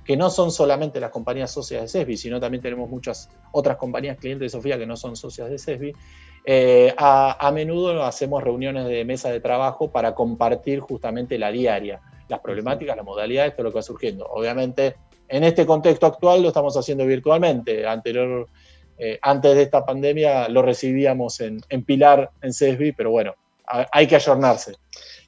que 0.04 0.16
no 0.16 0.30
son 0.30 0.50
solamente 0.50 1.00
las 1.00 1.10
compañías 1.10 1.50
socias 1.50 1.82
de 1.82 1.88
CESBI, 1.88 2.16
sino 2.16 2.40
también 2.40 2.62
tenemos 2.62 2.88
muchas 2.88 3.28
otras 3.52 3.76
compañías 3.76 4.16
clientes 4.16 4.46
de 4.52 4.58
Sofía 4.58 4.78
que 4.78 4.86
no 4.86 4.96
son 4.96 5.16
socias 5.16 5.50
de 5.50 5.58
CESBI. 5.58 5.92
Eh, 6.44 6.94
a, 6.96 7.46
a 7.46 7.52
menudo 7.52 8.02
hacemos 8.02 8.42
reuniones 8.42 8.86
de 8.86 9.04
mesa 9.04 9.30
de 9.30 9.40
trabajo 9.40 9.90
para 9.90 10.14
compartir 10.14 10.80
justamente 10.80 11.38
la 11.38 11.50
diaria 11.50 12.00
las 12.28 12.40
problemáticas, 12.40 12.96
las 12.96 13.04
modalidades, 13.04 13.54
todo 13.54 13.64
lo 13.64 13.70
que 13.70 13.76
va 13.76 13.82
surgiendo. 13.82 14.26
Obviamente, 14.26 14.96
en 15.28 15.44
este 15.44 15.66
contexto 15.66 16.06
actual 16.06 16.42
lo 16.42 16.48
estamos 16.48 16.76
haciendo 16.76 17.06
virtualmente. 17.06 17.86
Anterior, 17.86 18.48
eh, 18.98 19.18
antes 19.22 19.54
de 19.54 19.62
esta 19.62 19.84
pandemia 19.84 20.48
lo 20.48 20.62
recibíamos 20.62 21.40
en, 21.40 21.60
Pilar, 21.84 22.30
en 22.42 22.52
CESBI, 22.52 22.92
pero 22.92 23.10
bueno, 23.10 23.34
hay 23.66 24.06
que 24.06 24.16
ayornarse. 24.16 24.74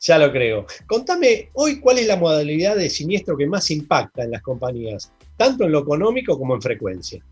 Ya 0.01 0.19
lo 0.19 0.33
creo. 0.33 0.67
Contame, 0.87 1.51
hoy, 1.53 1.79
¿cuál 1.79 1.99
es 1.99 2.07
la 2.07 2.17
modalidad 2.17 2.77
de 2.77 2.89
siniestro 2.89 3.37
que 3.37 3.47
más 3.47 3.71
impacta 3.71 4.25
en 4.25 4.31
las 4.31 4.43
compañías, 4.43 5.13
tanto 5.37 5.65
en 5.65 5.73
lo 5.73 5.81
económico 5.81 6.39
como 6.39 6.55
en 6.55 6.63
frecuencia? 6.63 7.23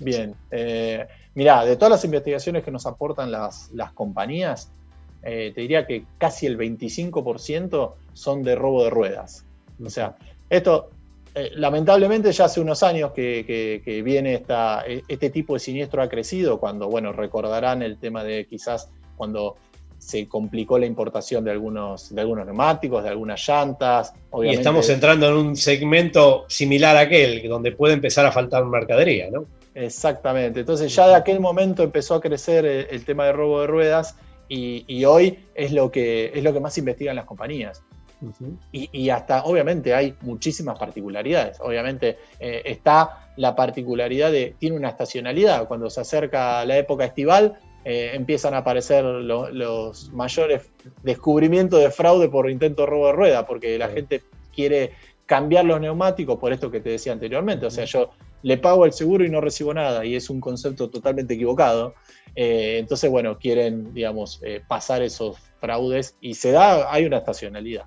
Bien, 0.00 0.34
eh, 0.50 1.06
mirá, 1.34 1.64
de 1.64 1.76
todas 1.76 1.92
las 1.92 2.04
investigaciones 2.04 2.64
que 2.64 2.72
nos 2.72 2.84
aportan 2.84 3.30
las, 3.30 3.70
las 3.72 3.92
compañías, 3.92 4.72
eh, 5.22 5.52
te 5.54 5.60
diría 5.62 5.86
que 5.86 6.04
casi 6.18 6.46
el 6.46 6.58
25% 6.58 7.94
son 8.12 8.42
de 8.42 8.56
robo 8.56 8.84
de 8.84 8.90
ruedas. 8.90 9.46
O 9.82 9.88
sea, 9.88 10.16
esto 10.50 10.90
eh, 11.34 11.50
lamentablemente 11.54 12.30
ya 12.32 12.44
hace 12.44 12.60
unos 12.60 12.82
años 12.82 13.12
que, 13.12 14.02
viene 14.04 14.34
esta, 14.34 14.84
e, 14.86 15.02
este 15.08 15.30
tipo 15.30 15.54
de 15.54 15.60
siniestro 15.60 16.02
ha 16.02 16.08
crecido, 16.08 16.60
cuando, 16.60 16.88
bueno, 16.88 17.12
recordarán 17.12 17.82
el 17.82 17.98
tema 17.98 18.22
de 18.22 18.46
quizás 18.46 18.90
cuando 19.16 19.56
se 19.98 20.28
complicó 20.28 20.78
la 20.78 20.86
importación 20.86 21.44
de 21.44 21.50
algunos, 21.50 22.14
de 22.14 22.20
algunos 22.20 22.44
neumáticos, 22.44 23.02
de 23.02 23.08
algunas 23.08 23.46
llantas. 23.48 24.12
Y 24.42 24.50
estamos 24.50 24.88
entrando 24.90 25.28
en 25.28 25.34
un 25.34 25.56
segmento 25.56 26.44
similar 26.48 26.96
a 26.96 27.00
aquel, 27.00 27.48
donde 27.48 27.72
puede 27.72 27.94
empezar 27.94 28.26
a 28.26 28.32
faltar 28.32 28.64
mercadería, 28.66 29.30
¿no? 29.30 29.46
Exactamente. 29.74 30.60
Entonces 30.60 30.94
ya 30.94 31.08
de 31.08 31.14
aquel 31.14 31.40
momento 31.40 31.82
empezó 31.82 32.14
a 32.16 32.20
crecer 32.20 32.66
el 32.66 33.04
tema 33.04 33.24
de 33.24 33.32
robo 33.32 33.62
de 33.62 33.66
ruedas 33.66 34.16
y, 34.48 35.04
hoy 35.04 35.38
es 35.54 35.72
lo, 35.72 35.90
que, 35.90 36.30
es 36.34 36.42
lo 36.42 36.52
que 36.52 36.60
más 36.60 36.76
investigan 36.78 37.16
las 37.16 37.24
compañías. 37.24 37.82
Y, 38.72 39.10
hasta, 39.10 39.44
obviamente, 39.44 39.94
hay 39.94 40.14
muchísimas 40.22 40.78
particularidades. 40.78 41.58
Obviamente 41.60 42.18
eh, 42.40 42.62
está 42.64 43.28
la 43.36 43.54
particularidad 43.54 44.30
de, 44.30 44.54
tiene 44.58 44.76
una 44.76 44.90
estacionalidad. 44.90 45.66
Cuando 45.68 45.90
se 45.90 46.00
acerca 46.00 46.64
la 46.64 46.76
época 46.78 47.04
estival, 47.04 47.58
eh, 47.84 48.12
empiezan 48.14 48.54
a 48.54 48.58
aparecer 48.58 49.04
los 49.04 50.10
mayores 50.12 50.70
descubrimientos 51.02 51.80
de 51.80 51.90
fraude 51.90 52.28
por 52.28 52.48
intento 52.48 52.82
de 52.82 52.86
robo 52.86 53.06
de 53.08 53.12
rueda, 53.12 53.46
porque 53.46 53.78
la 53.78 53.88
gente 53.88 54.22
quiere 54.54 54.92
cambiar 55.26 55.64
los 55.64 55.80
neumáticos 55.80 56.38
por 56.38 56.52
esto 56.52 56.70
que 56.70 56.80
te 56.80 56.90
decía 56.90 57.12
anteriormente. 57.12 57.66
O 57.66 57.70
sea, 57.70 57.84
yo 57.84 58.10
le 58.42 58.58
pago 58.58 58.84
el 58.84 58.92
seguro 58.92 59.24
y 59.24 59.30
no 59.30 59.40
recibo 59.40 59.72
nada, 59.74 60.04
y 60.04 60.16
es 60.16 60.30
un 60.30 60.40
concepto 60.40 60.90
totalmente 60.90 61.34
equivocado. 61.34 61.94
Eh, 62.36 62.76
entonces, 62.78 63.10
bueno, 63.10 63.38
quieren, 63.38 63.92
digamos, 63.94 64.40
eh, 64.42 64.60
pasar 64.66 65.02
esos 65.02 65.38
fraudes 65.60 66.16
y 66.20 66.34
se 66.34 66.52
da, 66.52 66.92
hay 66.92 67.04
una 67.06 67.18
estacionalidad. 67.18 67.84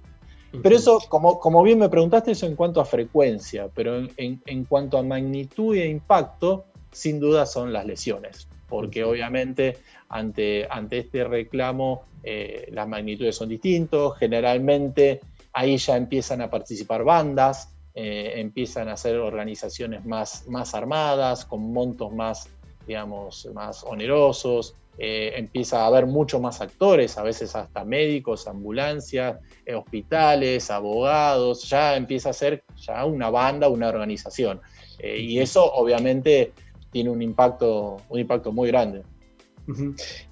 Pero 0.63 0.75
eso, 0.75 0.99
como, 1.09 1.39
como 1.39 1.61
bien 1.63 1.79
me 1.79 1.89
preguntaste, 1.89 2.31
eso 2.31 2.45
en 2.45 2.55
cuanto 2.55 2.79
a 2.79 2.85
frecuencia, 2.85 3.69
pero 3.73 3.97
en, 4.17 4.65
cuanto 4.65 4.97
a 4.97 5.03
magnitud 5.03 5.75
e 5.75 5.87
impacto, 5.87 6.65
sin 6.91 7.19
duda 7.19 7.45
son 7.45 7.73
las 7.73 7.85
lesiones, 7.85 8.47
porque 8.69 9.03
obviamente 9.03 9.77
ante, 10.09 10.65
ante 10.69 10.99
este 10.99 11.23
reclamo 11.25 12.03
eh, 12.23 12.69
las 12.71 12.87
magnitudes 12.87 13.35
son 13.35 13.49
distintas, 13.49 14.17
generalmente 14.17 15.19
ahí 15.53 15.77
ya 15.77 15.97
empiezan 15.97 16.41
a 16.41 16.49
participar 16.49 17.03
bandas, 17.03 17.73
eh, 17.93 18.33
empiezan 18.35 18.89
a 18.89 18.97
ser 18.97 19.17
organizaciones 19.17 20.05
más, 20.05 20.47
más 20.47 20.75
armadas, 20.75 21.45
con 21.45 21.73
montos 21.73 22.13
más, 22.13 22.47
digamos, 22.85 23.47
más 23.53 23.83
onerosos, 23.83 24.75
eh, 24.99 25.33
empieza 25.35 25.83
a 25.83 25.87
haber 25.87 26.07
mucho 26.07 26.39
más 26.39 26.59
actores, 26.59 27.17
a 27.19 27.23
veces 27.23 27.55
hasta 27.55 27.85
médicos, 27.85 28.47
ambulancias, 28.47 29.37
eh, 29.63 29.75
hospitales, 29.75 30.71
abogados, 30.71 31.69
ya 31.69 31.95
empieza 31.95 32.31
a 32.31 32.33
ser 32.33 32.63
ya 32.77 33.05
una 33.05 33.29
banda, 33.29 33.69
una 33.69 33.89
organización. 33.89 34.59
Eh, 34.97 35.19
y 35.19 35.39
eso 35.39 35.71
obviamente 35.71 36.51
tiene 36.91 37.11
un 37.11 37.21
impacto, 37.21 37.97
un 38.09 38.19
impacto 38.19 38.51
muy 38.51 38.69
grande. 38.69 39.03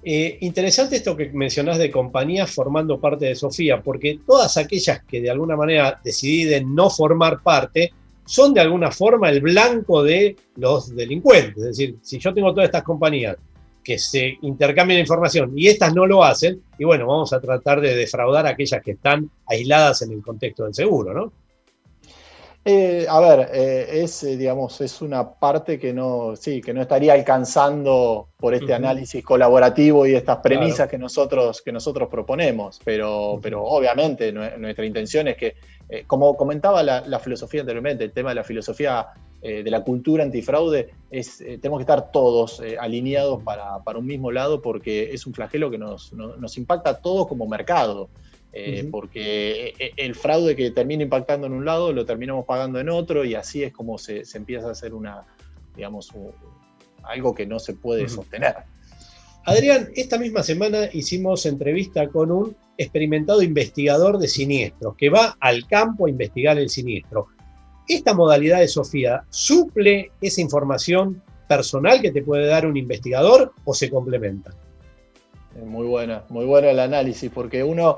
interesante 0.02 0.96
esto 0.96 1.14
que 1.14 1.30
mencionás 1.30 1.78
de 1.78 1.90
compañías 1.90 2.50
formando 2.50 2.98
parte 2.98 3.26
de 3.26 3.34
Sofía, 3.36 3.82
porque 3.82 4.18
todas 4.26 4.56
aquellas 4.56 5.04
que 5.04 5.20
de 5.20 5.30
alguna 5.30 5.56
manera 5.56 6.00
deciden 6.02 6.74
no 6.74 6.90
formar 6.90 7.42
parte, 7.42 7.92
son 8.24 8.52
de 8.52 8.60
alguna 8.60 8.90
forma 8.90 9.30
el 9.30 9.40
blanco 9.40 10.02
de 10.02 10.34
los 10.56 10.96
delincuentes. 10.96 11.58
Es 11.58 11.76
decir, 11.76 11.96
si 12.02 12.18
yo 12.18 12.34
tengo 12.34 12.50
todas 12.50 12.64
estas 12.64 12.82
compañías 12.82 13.36
que 13.86 14.00
se 14.00 14.36
intercambien 14.42 14.98
información. 14.98 15.52
Y 15.54 15.68
estas 15.68 15.94
no 15.94 16.06
lo 16.06 16.24
hacen, 16.24 16.60
y 16.76 16.84
bueno, 16.84 17.06
vamos 17.06 17.32
a 17.32 17.40
tratar 17.40 17.80
de 17.80 17.94
defraudar 17.94 18.44
a 18.44 18.50
aquellas 18.50 18.82
que 18.82 18.90
están 18.90 19.30
aisladas 19.46 20.02
en 20.02 20.10
el 20.10 20.22
contexto 20.22 20.64
del 20.64 20.74
seguro, 20.74 21.14
¿no? 21.14 21.32
Eh, 22.64 23.06
a 23.08 23.20
ver, 23.20 23.48
eh, 23.54 24.02
es, 24.02 24.24
eh, 24.24 24.36
digamos, 24.36 24.80
es 24.80 25.00
una 25.00 25.34
parte 25.34 25.78
que 25.78 25.92
no, 25.92 26.34
sí, 26.34 26.60
que 26.60 26.74
no 26.74 26.82
estaría 26.82 27.12
alcanzando 27.12 28.30
por 28.36 28.54
este 28.54 28.74
análisis 28.74 29.24
colaborativo 29.24 30.04
y 30.04 30.16
estas 30.16 30.38
premisas 30.38 30.88
que, 30.88 30.98
nosotros, 30.98 31.62
que 31.62 31.70
nosotros 31.70 32.08
proponemos, 32.08 32.80
pero, 32.84 33.38
pero 33.40 33.62
obviamente 33.62 34.32
nuestra 34.32 34.84
intención 34.84 35.28
es 35.28 35.36
que, 35.36 35.54
como 36.08 36.36
comentaba 36.36 36.82
la, 36.82 37.02
la, 37.06 37.20
filosofía 37.20 37.60
anteriormente, 37.60 38.02
el 38.02 38.10
tema 38.10 38.30
de 38.30 38.34
la 38.34 38.42
filosofía 38.42 39.06
eh, 39.48 39.62
de 39.62 39.70
la 39.70 39.84
cultura 39.84 40.24
antifraude, 40.24 40.90
es, 41.08 41.40
eh, 41.40 41.56
tenemos 41.58 41.78
que 41.78 41.82
estar 41.82 42.10
todos 42.10 42.58
eh, 42.58 42.76
alineados 42.80 43.44
para, 43.44 43.78
un 43.96 44.04
mismo 44.04 44.32
lado 44.32 44.60
porque 44.60 45.14
es 45.14 45.24
un 45.24 45.34
flagelo 45.34 45.70
que 45.70 45.78
nos, 45.78 46.10
impacta 46.56 46.90
a 46.90 47.00
todos 47.00 47.28
como 47.28 47.46
mercado. 47.46 48.08
Porque 48.90 49.74
el 49.96 50.14
fraude 50.14 50.56
que 50.56 50.70
termina 50.72 51.04
impactando 51.04 51.46
en 51.46 51.52
un 51.52 51.64
lado 51.64 51.92
lo 51.92 52.04
terminamos 52.06 52.44
pagando 52.44 52.80
en 52.80 52.88
otro 52.88 53.22
y 53.24 53.34
así 53.34 53.62
es 53.62 53.72
como 53.72 53.98
se, 53.98 54.24
empieza 54.34 54.66
a 54.66 54.70
hacer 54.72 54.94
una, 54.94 55.24
digamos, 55.76 56.10
algo 57.04 57.32
que 57.32 57.46
no 57.46 57.60
se 57.60 57.74
puede 57.74 58.08
sostener. 58.08 58.56
Adrián, 59.44 59.90
esta 59.94 60.18
misma 60.18 60.42
semana 60.42 60.88
hicimos 60.92 61.46
entrevista 61.46 62.08
con 62.08 62.32
un 62.32 62.56
experimentado 62.78 63.42
investigador 63.42 64.18
de 64.18 64.26
siniestros 64.26 64.96
que 64.96 65.08
va 65.08 65.36
al 65.38 65.68
campo 65.68 66.06
a 66.06 66.10
investigar 66.10 66.58
el 66.58 66.68
siniestro. 66.68 67.28
Esta 67.88 68.14
modalidad 68.14 68.60
de 68.60 68.68
Sofía 68.68 69.24
suple 69.30 70.10
esa 70.20 70.40
información 70.40 71.22
personal 71.48 72.00
que 72.00 72.10
te 72.10 72.22
puede 72.22 72.46
dar 72.46 72.66
un 72.66 72.76
investigador 72.76 73.52
o 73.64 73.74
se 73.74 73.90
complementa. 73.90 74.50
Muy 75.64 75.86
buena, 75.86 76.24
muy 76.28 76.44
bueno 76.44 76.68
el 76.68 76.78
análisis, 76.80 77.30
porque 77.32 77.62
uno, 77.62 77.96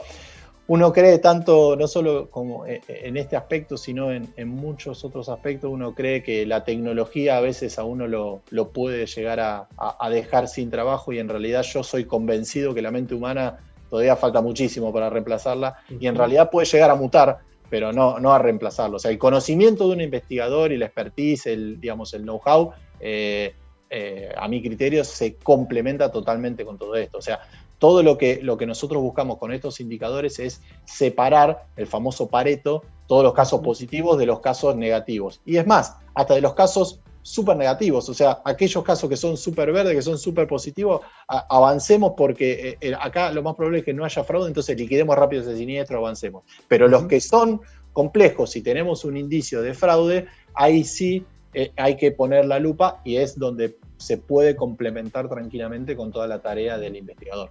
uno 0.68 0.92
cree 0.92 1.18
tanto, 1.18 1.74
no 1.74 1.88
solo 1.88 2.30
como 2.30 2.66
e, 2.66 2.82
e, 2.86 3.08
en 3.08 3.16
este 3.16 3.36
aspecto, 3.36 3.76
sino 3.76 4.12
en, 4.12 4.28
muchos 4.48 5.04
otros 5.04 5.28
aspectos, 5.28 5.70
uno 5.72 5.94
cree 5.94 6.22
que 6.22 6.46
la 6.46 6.64
tecnología 6.64 7.38
a 7.38 7.40
veces 7.40 7.78
a 7.78 7.84
uno 7.84 8.06
lo, 8.06 8.68
puede 8.70 9.06
llegar 9.06 9.40
a, 9.40 9.66
a, 9.76 10.10
dejar 10.10 10.46
sin 10.46 10.70
trabajo 10.70 11.12
y 11.12 11.18
en 11.18 11.28
realidad 11.28 11.62
yo 11.62 11.82
soy 11.82 12.04
convencido 12.04 12.74
que 12.74 12.82
la 12.82 12.90
mente 12.90 13.14
humana 13.14 13.58
todavía 13.90 14.14
falta 14.14 14.40
muchísimo 14.40 14.92
para 14.92 15.10
reemplazarla 15.10 15.78
y 15.98 16.06
en 16.06 16.14
realidad 16.14 16.50
puede 16.50 16.66
llegar 16.66 16.90
a 16.90 16.94
mutar 16.94 17.38
pero 17.70 17.92
no, 17.92 18.18
no 18.18 18.32
a 18.32 18.38
reemplazarlo. 18.38 18.96
O 18.96 18.98
sea, 18.98 19.10
el 19.10 19.18
conocimiento 19.18 19.86
de 19.88 19.94
un 19.94 20.00
investigador 20.00 20.72
y 20.72 20.78
la 20.78 20.86
expertise, 20.86 21.46
el, 21.46 21.80
digamos, 21.80 22.14
el 22.14 22.22
know-how, 22.22 22.72
eh, 23.00 23.54
eh, 23.90 24.32
a 24.36 24.48
mi 24.48 24.62
criterio 24.62 25.04
se 25.04 25.36
complementa 25.36 26.10
totalmente 26.10 26.64
con 26.64 26.78
todo 26.78 26.94
esto. 26.94 27.18
O 27.18 27.22
sea, 27.22 27.40
todo 27.78 28.02
lo 28.02 28.18
que, 28.18 28.40
lo 28.42 28.56
que 28.56 28.66
nosotros 28.66 29.02
buscamos 29.02 29.38
con 29.38 29.52
estos 29.52 29.80
indicadores 29.80 30.38
es 30.38 30.62
separar 30.84 31.66
el 31.76 31.86
famoso 31.86 32.28
Pareto, 32.28 32.82
todos 33.06 33.22
los 33.22 33.34
casos 33.34 33.60
positivos 33.60 34.18
de 34.18 34.26
los 34.26 34.40
casos 34.40 34.76
negativos. 34.76 35.40
Y 35.44 35.56
es 35.56 35.66
más, 35.66 35.96
hasta 36.14 36.34
de 36.34 36.40
los 36.40 36.54
casos 36.54 37.00
súper 37.28 37.56
negativos, 37.56 38.08
o 38.08 38.14
sea, 38.14 38.40
aquellos 38.44 38.82
casos 38.82 39.08
que 39.08 39.16
son 39.16 39.36
súper 39.36 39.70
verdes, 39.70 39.94
que 39.94 40.02
son 40.02 40.18
súper 40.18 40.46
positivos, 40.46 41.02
avancemos 41.26 42.14
porque 42.16 42.52
eh, 42.70 42.78
eh, 42.80 42.94
acá 42.98 43.30
lo 43.32 43.42
más 43.42 43.54
probable 43.54 43.80
es 43.80 43.84
que 43.84 43.92
no 43.92 44.04
haya 44.04 44.24
fraude, 44.24 44.48
entonces 44.48 44.78
liquidemos 44.78 45.14
rápido 45.14 45.42
ese 45.42 45.56
siniestro, 45.56 45.98
avancemos. 45.98 46.44
Pero 46.68 46.88
los 46.88 47.04
que 47.04 47.20
son 47.20 47.60
complejos, 47.92 48.50
si 48.50 48.62
tenemos 48.62 49.04
un 49.04 49.18
indicio 49.18 49.60
de 49.60 49.74
fraude, 49.74 50.26
ahí 50.54 50.84
sí 50.84 51.24
eh, 51.52 51.70
hay 51.76 51.96
que 51.96 52.12
poner 52.12 52.46
la 52.46 52.58
lupa 52.58 53.02
y 53.04 53.16
es 53.16 53.38
donde 53.38 53.76
se 53.98 54.16
puede 54.16 54.56
complementar 54.56 55.28
tranquilamente 55.28 55.96
con 55.96 56.10
toda 56.10 56.26
la 56.26 56.40
tarea 56.40 56.78
del 56.78 56.96
investigador. 56.96 57.50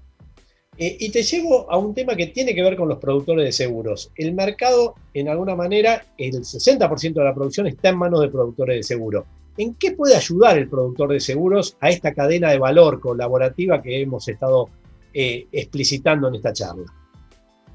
y 0.80 1.10
te 1.10 1.24
llevo 1.24 1.72
a 1.72 1.78
un 1.78 1.96
tema 1.96 2.16
que 2.16 2.28
tiene 2.28 2.54
que 2.54 2.62
ver 2.62 2.76
con 2.78 2.88
los 2.88 3.00
productores 3.00 3.46
de 3.46 3.52
seguros. 3.52 4.12
El 4.16 4.34
mercado, 4.34 4.94
en 5.14 5.28
alguna 5.28 5.56
manera, 5.56 6.06
el 6.18 6.34
60% 6.34 7.14
de 7.14 7.24
la 7.24 7.34
producción 7.34 7.66
está 7.66 7.90
en 7.90 7.98
manos 7.98 8.22
de 8.22 8.30
productores 8.30 8.78
de 8.78 8.84
seguros. 8.84 9.26
¿En 9.58 9.74
qué 9.76 9.92
puede 9.92 10.16
ayudar 10.16 10.58
el 10.58 10.70
productor 10.70 11.12
de 11.12 11.20
seguros 11.20 11.78
a 11.82 11.90
esta 11.90 12.14
cadena 12.14 12.52
de 12.52 12.60
valor 12.60 13.00
colaborativa 13.00 13.82
que 13.82 14.02
hemos 14.02 14.28
estado 14.28 14.70
eh, 15.14 15.48
explicitando 15.52 16.28
en 16.28 16.36
esta 16.36 16.54
charla? 16.54 16.86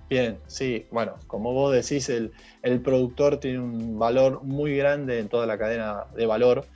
Bien, 0.08 0.38
sí, 0.46 0.86
bueno, 0.90 1.14
como 1.26 1.52
vos 1.52 1.72
decís, 1.72 2.08
el, 2.10 2.32
productor 2.82 3.38
tiene 3.38 3.60
un 3.60 3.98
valor 3.98 4.42
muy 4.44 4.76
grande 4.76 5.18
en 5.18 5.28
toda 5.28 5.46
la 5.46 5.58
cadena 5.58 6.04
de 6.14 6.26
valor 6.26 6.66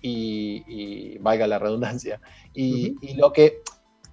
y, 0.00 1.18
valga 1.18 1.46
la 1.46 1.58
redundancia. 1.58 2.20
Y, 2.54 3.16
lo, 3.16 3.32
que, 3.32 3.62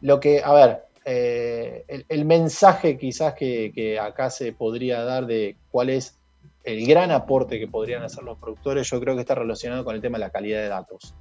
lo 0.01 0.19
que, 0.19 0.41
a 0.43 0.53
ver, 0.53 0.79
eh, 1.05 2.05
el, 2.09 2.25
mensaje 2.25 2.97
quizás 2.97 3.35
que, 3.35 3.71
que 3.73 3.99
acá 3.99 4.29
se 4.31 4.51
podría 4.51 5.03
dar 5.03 5.27
de 5.27 5.57
cuál 5.69 5.91
es 5.91 6.20
el 6.63 6.85
gran 6.85 7.11
aporte 7.11 7.59
que 7.59 7.67
podrían 7.67 8.03
hacer 8.03 8.23
los 8.23 8.37
productores, 8.37 8.89
yo 8.89 8.99
creo 8.99 9.15
que 9.15 9.21
está 9.21 9.35
relacionado 9.35 9.83
con 9.83 9.95
el 9.95 10.01
tema 10.01 10.17
de 10.17 10.25
la 10.25 10.29
calidad 10.29 10.61
de 10.61 10.67
datos. 10.67 11.15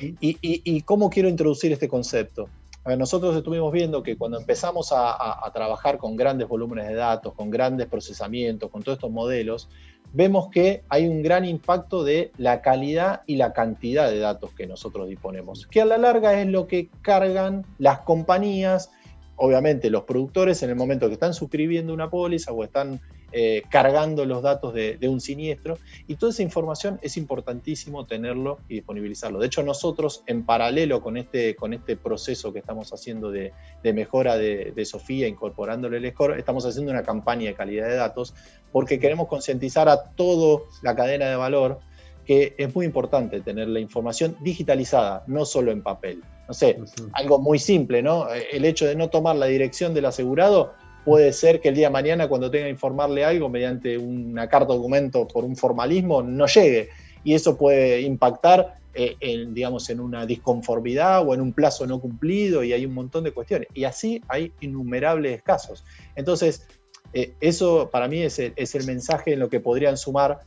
¿Y, 0.00 0.80
cómo 0.82 1.10
quiero 1.10 1.28
introducir 1.28 1.72
este 1.72 1.88
concepto? 1.88 2.48
nosotros 2.96 3.34
estuvimos 3.34 3.72
viendo 3.72 4.04
que 4.04 4.16
cuando 4.16 4.38
empezamos 4.38 4.92
a, 4.94 5.50
trabajar 5.52 5.98
con 5.98 6.14
grandes 6.14 6.46
volúmenes 6.46 6.86
de 6.86 6.94
datos, 6.94 7.34
con 7.34 7.50
grandes 7.50 7.88
procesamientos, 7.88 8.70
con 8.70 8.84
todos 8.84 8.98
estos 8.98 9.10
modelos, 9.10 9.68
vemos 10.12 10.50
que 10.50 10.84
hay 10.88 11.08
un 11.08 11.20
gran 11.20 11.44
impacto 11.44 12.04
de 12.04 12.30
la 12.38 12.62
calidad 12.62 13.22
y 13.26 13.36
la 13.36 13.52
cantidad 13.52 14.08
de 14.08 14.20
datos 14.20 14.52
que 14.52 14.68
nosotros 14.68 15.08
disponemos, 15.08 15.66
que 15.66 15.80
a 15.80 15.84
la 15.84 15.98
larga 15.98 16.40
es 16.40 16.46
lo 16.46 16.68
que 16.68 16.88
cargan 17.02 17.66
las 17.78 18.00
compañías, 18.00 18.92
obviamente 19.34 19.90
los 19.90 20.04
productores 20.04 20.62
en 20.62 20.70
el 20.70 20.76
momento 20.76 21.08
que 21.08 21.14
están 21.14 21.34
suscribiendo 21.34 21.92
una 21.92 22.08
póliza 22.08 22.52
o 22.52 22.62
están 22.62 23.00
eh, 23.38 23.64
cargando 23.68 24.24
los 24.24 24.42
datos 24.42 24.72
de, 24.72 24.98
un 25.02 25.20
siniestro. 25.20 25.76
Y 26.06 26.14
toda 26.14 26.32
esa 26.32 26.42
información 26.42 26.98
es 27.02 27.18
importantísimo 27.18 28.06
tenerlo 28.06 28.60
y 28.66 28.76
disponibilizarlo. 28.76 29.38
De 29.38 29.46
hecho, 29.46 29.62
nosotros, 29.62 30.22
en 30.26 30.46
paralelo 30.46 31.02
con 31.02 31.18
este, 31.18 31.54
con 31.54 31.74
este 31.74 31.98
proceso 31.98 32.50
que 32.54 32.60
estamos 32.60 32.94
haciendo 32.94 33.30
de, 33.30 33.52
mejora 33.92 34.38
de, 34.38 34.84
Sofía, 34.86 35.28
incorporándole 35.28 35.98
el 35.98 36.10
score, 36.12 36.38
estamos 36.38 36.64
haciendo 36.64 36.92
una 36.92 37.02
campaña 37.02 37.48
de 37.48 37.54
calidad 37.54 37.88
de 37.88 37.96
datos 37.96 38.32
porque 38.72 38.98
queremos 38.98 39.28
concientizar 39.28 39.86
a 39.90 40.12
toda 40.12 40.62
la 40.80 40.96
cadena 40.96 41.26
de 41.26 41.36
valor 41.36 41.80
que 42.24 42.54
es 42.56 42.74
muy 42.74 42.86
importante 42.86 43.42
tener 43.42 43.68
la 43.68 43.80
información 43.80 44.34
digitalizada, 44.40 45.24
no 45.26 45.44
solo 45.44 45.72
en 45.72 45.82
papel. 45.82 46.22
No 46.48 46.54
sé, 46.54 46.78
algo 47.12 47.38
muy 47.38 47.58
simple, 47.58 48.02
¿no? 48.02 48.28
El 48.30 48.64
hecho 48.64 48.86
de 48.86 48.96
no 48.96 49.10
tomar 49.10 49.36
la 49.36 49.44
dirección 49.44 49.92
del 49.92 50.06
asegurado 50.06 50.72
puede 51.06 51.32
ser 51.32 51.60
que 51.60 51.68
el 51.68 51.76
día 51.76 51.86
de 51.86 51.92
mañana 51.92 52.28
cuando 52.28 52.50
tenga 52.50 52.64
que 52.64 52.70
informarle 52.70 53.24
algo 53.24 53.48
mediante 53.48 53.96
una 53.96 54.48
carta 54.48 54.74
documento 54.74 55.28
por 55.28 55.44
un 55.44 55.54
formalismo 55.54 56.20
no 56.20 56.46
llegue 56.46 56.88
y 57.22 57.34
eso 57.34 57.56
puede 57.56 58.00
impactar 58.00 58.74
eh, 58.92 59.14
en, 59.20 59.54
digamos, 59.54 59.88
en 59.88 60.00
una 60.00 60.26
disconformidad 60.26 61.24
o 61.24 61.32
en 61.32 61.40
un 61.42 61.52
plazo 61.52 61.86
no 61.86 62.00
cumplido 62.00 62.64
y 62.64 62.72
hay 62.72 62.84
un 62.84 62.92
montón 62.92 63.22
de 63.22 63.30
cuestiones. 63.30 63.68
Y 63.72 63.84
así 63.84 64.20
hay 64.26 64.52
innumerables 64.60 65.42
casos. 65.42 65.84
Entonces, 66.16 66.66
eh, 67.12 67.34
eso 67.40 67.88
para 67.92 68.08
mí 68.08 68.22
es 68.22 68.40
el, 68.40 68.52
es 68.56 68.74
el 68.74 68.84
mensaje 68.84 69.34
en 69.34 69.38
lo 69.38 69.48
que 69.48 69.60
podrían 69.60 69.96
sumar 69.96 70.40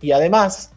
y 0.00 0.12
además 0.12 0.70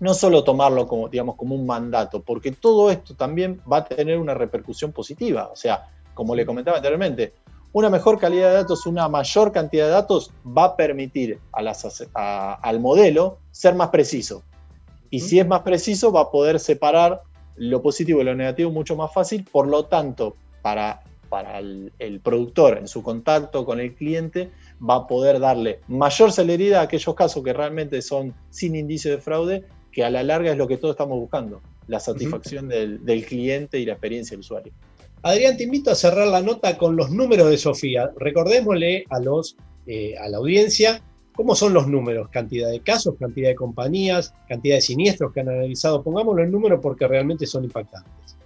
no 0.00 0.14
solo 0.14 0.42
tomarlo 0.42 0.88
como, 0.88 1.08
digamos, 1.08 1.36
como 1.36 1.54
un 1.54 1.64
mandato, 1.64 2.22
porque 2.22 2.50
todo 2.50 2.90
esto 2.90 3.14
también 3.14 3.60
va 3.72 3.76
a 3.76 3.84
tener 3.84 4.18
una 4.18 4.34
repercusión 4.34 4.90
positiva. 4.90 5.48
O 5.52 5.54
sea, 5.54 5.86
como 6.12 6.34
le 6.34 6.44
comentaba 6.44 6.78
anteriormente, 6.78 7.34
una 7.72 7.90
mejor 7.90 8.18
calidad 8.18 8.50
de 8.50 8.56
datos, 8.56 8.86
una 8.86 9.08
mayor 9.08 9.52
cantidad 9.52 9.86
de 9.86 9.92
datos 9.92 10.32
va 10.46 10.64
a 10.64 10.76
permitir 10.76 11.38
al 11.52 12.80
modelo 12.80 13.38
ser 13.50 13.74
más 13.74 13.88
preciso. 13.88 14.42
Y 15.10 15.20
si 15.20 15.38
es 15.38 15.46
más 15.46 15.60
preciso, 15.60 16.12
va 16.12 16.22
a 16.22 16.30
poder 16.30 16.58
separar 16.58 17.22
lo 17.56 17.82
positivo 17.82 18.20
y 18.20 18.24
lo 18.24 18.34
negativo 18.34 18.70
mucho 18.70 18.96
más 18.96 19.12
fácil. 19.12 19.46
Por 19.50 19.66
lo 19.68 19.84
tanto, 19.84 20.36
para 20.62 21.02
para 21.32 21.60
el, 21.60 22.20
productor 22.22 22.76
en 22.76 22.86
su 22.86 23.02
contacto 23.02 23.64
con 23.64 23.80
el 23.80 23.94
cliente 23.94 24.50
va 24.86 24.96
a 24.96 25.06
poder 25.06 25.40
darle 25.40 25.80
mayor 25.88 26.30
celeridad 26.30 26.80
a 26.80 26.82
aquellos 26.82 27.14
casos 27.14 27.42
que 27.42 27.54
realmente 27.54 28.02
son 28.02 28.34
sin 28.50 28.76
indicio 28.76 29.10
de 29.10 29.16
fraude, 29.16 29.64
que 29.92 30.04
a 30.04 30.10
la 30.10 30.22
larga 30.22 30.52
es 30.52 30.58
lo 30.58 30.68
que 30.68 30.76
todos 30.76 30.92
estamos 30.92 31.18
buscando, 31.18 31.62
la 31.86 32.00
satisfacción 32.00 32.68
del, 32.68 33.02
del 33.06 33.24
cliente 33.24 33.78
y 33.78 33.86
la 33.86 33.92
experiencia 33.94 34.34
del 34.34 34.40
usuario. 34.40 34.74
Adrián, 35.24 35.56
te 35.56 35.64
invito 35.64 35.90
a 35.90 35.94
cerrar 35.94 36.26
la 36.26 36.42
nota 36.42 36.76
con 36.76 36.96
los 36.96 37.10
números 37.10 37.48
de 37.48 37.56
Sofía. 37.56 38.10
Recordémosle 38.16 39.04
a, 39.08 39.20
los, 39.20 39.56
eh, 39.86 40.16
a 40.18 40.28
la 40.28 40.38
audiencia 40.38 41.00
cómo 41.32 41.54
son 41.54 41.72
los 41.72 41.86
números, 41.86 42.28
cantidad 42.28 42.68
de 42.68 42.80
casos, 42.80 43.14
cantidad 43.20 43.48
de 43.48 43.54
compañías, 43.54 44.34
cantidad 44.48 44.74
de 44.76 44.80
siniestros 44.80 45.32
que 45.32 45.40
han 45.40 45.48
analizado. 45.48 46.02
Pongámoslo 46.02 46.42
en 46.42 46.50
número 46.50 46.80
porque 46.80 47.06
realmente 47.06 47.46
son 47.46 47.62
impactantes. 47.62 48.36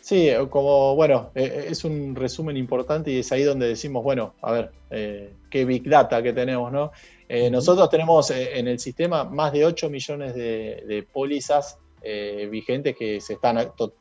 Sí, 0.00 0.30
como 0.48 0.96
bueno, 0.96 1.30
eh, 1.34 1.66
es 1.68 1.84
un 1.84 2.16
resumen 2.16 2.56
importante 2.56 3.10
y 3.10 3.18
es 3.18 3.30
ahí 3.30 3.42
donde 3.42 3.68
decimos, 3.68 4.02
bueno, 4.02 4.34
a 4.40 4.52
ver, 4.52 4.70
eh, 4.90 5.34
qué 5.50 5.66
big 5.66 5.86
data 5.86 6.22
que 6.22 6.32
tenemos, 6.32 6.72
¿no? 6.72 6.90
nosotros 7.50 7.90
tenemos 7.90 8.30
en 8.30 8.68
el 8.68 8.78
sistema 8.78 9.24
más 9.24 9.52
de 9.52 9.66
8 9.66 9.90
millones 9.90 10.34
de, 10.34 11.06
pólizas 11.12 11.76
vigentes 12.50 12.96
que 12.96 13.20
se 13.20 13.34
están 13.34 13.58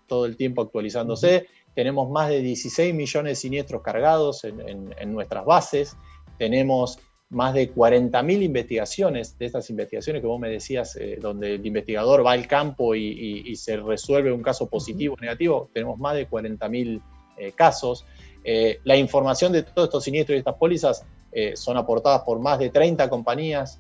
todo 0.07 0.25
el 0.25 0.37
tiempo 0.37 0.61
actualizándose 0.61 1.45
tenemos 1.77 2.09
más 2.09 2.29
de 2.29 2.41
16 2.41 2.91
millones 2.95 3.33
de 3.33 3.35
siniestros 3.35 3.83
cargados 3.83 4.43
en, 4.43 5.13
nuestras 5.13 5.45
bases, 5.45 5.95
tenemos 6.39 6.97
más 7.29 7.53
de 7.53 7.71
40.000 7.71 8.41
investigaciones, 8.41 9.37
de 9.37 9.45
estas 9.45 9.69
investigaciones 9.69 10.23
que 10.23 10.27
vos 10.27 10.39
me 10.39 10.49
decías, 10.49 10.95
eh, 10.95 11.19
donde 11.21 11.53
el 11.53 11.63
investigador 11.63 12.25
va 12.25 12.31
al 12.31 12.47
campo 12.47 12.95
y, 12.95 13.55
se 13.57 13.77
resuelve 13.77 14.31
un 14.31 14.41
caso 14.41 14.67
positivo 14.67 15.13
o 15.13 15.21
negativo, 15.21 15.69
tenemos 15.71 15.99
más 15.99 16.15
de 16.15 16.27
40.000 16.27 16.99
eh, 17.37 17.51
casos. 17.51 18.07
Eh, 18.43 18.79
la 18.83 18.97
información 18.97 19.51
de 19.51 19.61
todos 19.61 19.89
estos 19.89 20.03
siniestros 20.03 20.35
y 20.35 20.39
estas 20.39 20.55
pólizas 20.55 21.05
son 21.53 21.77
aportadas 21.77 22.23
por 22.23 22.39
más 22.39 22.57
de 22.57 22.71
30 22.71 23.07
compañías 23.07 23.79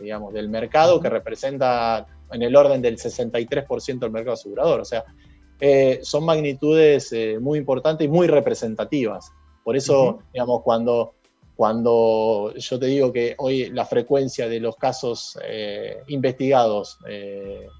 digamos, 0.00 0.32
del 0.32 0.48
mercado, 0.48 1.00
que 1.00 1.10
representa 1.10 2.06
en 2.30 2.42
el 2.42 2.54
orden 2.54 2.80
del 2.80 2.96
63% 2.96 3.98
del 3.98 4.12
mercado 4.12 4.34
asegurador. 4.34 4.82
O 4.82 4.84
sea, 4.84 5.04
eh, 5.60 6.00
son 6.02 6.24
magnitudes 6.24 7.12
eh, 7.12 7.38
muy 7.40 7.58
importantes 7.58 8.04
y 8.04 8.08
muy 8.08 8.26
representativas. 8.26 9.32
Por 9.64 9.76
eso, 9.76 10.20
digamos, 10.32 10.62
cuando, 10.62 11.14
cuando 11.56 12.54
yo 12.56 12.78
te 12.78 12.86
digo 12.86 13.12
que 13.12 13.34
hoy 13.38 13.68
la 13.70 13.84
frecuencia 13.84 14.48
de 14.48 14.60
los 14.60 14.76
casos 14.76 15.38
eh, 15.44 15.98
investigados 16.08 16.98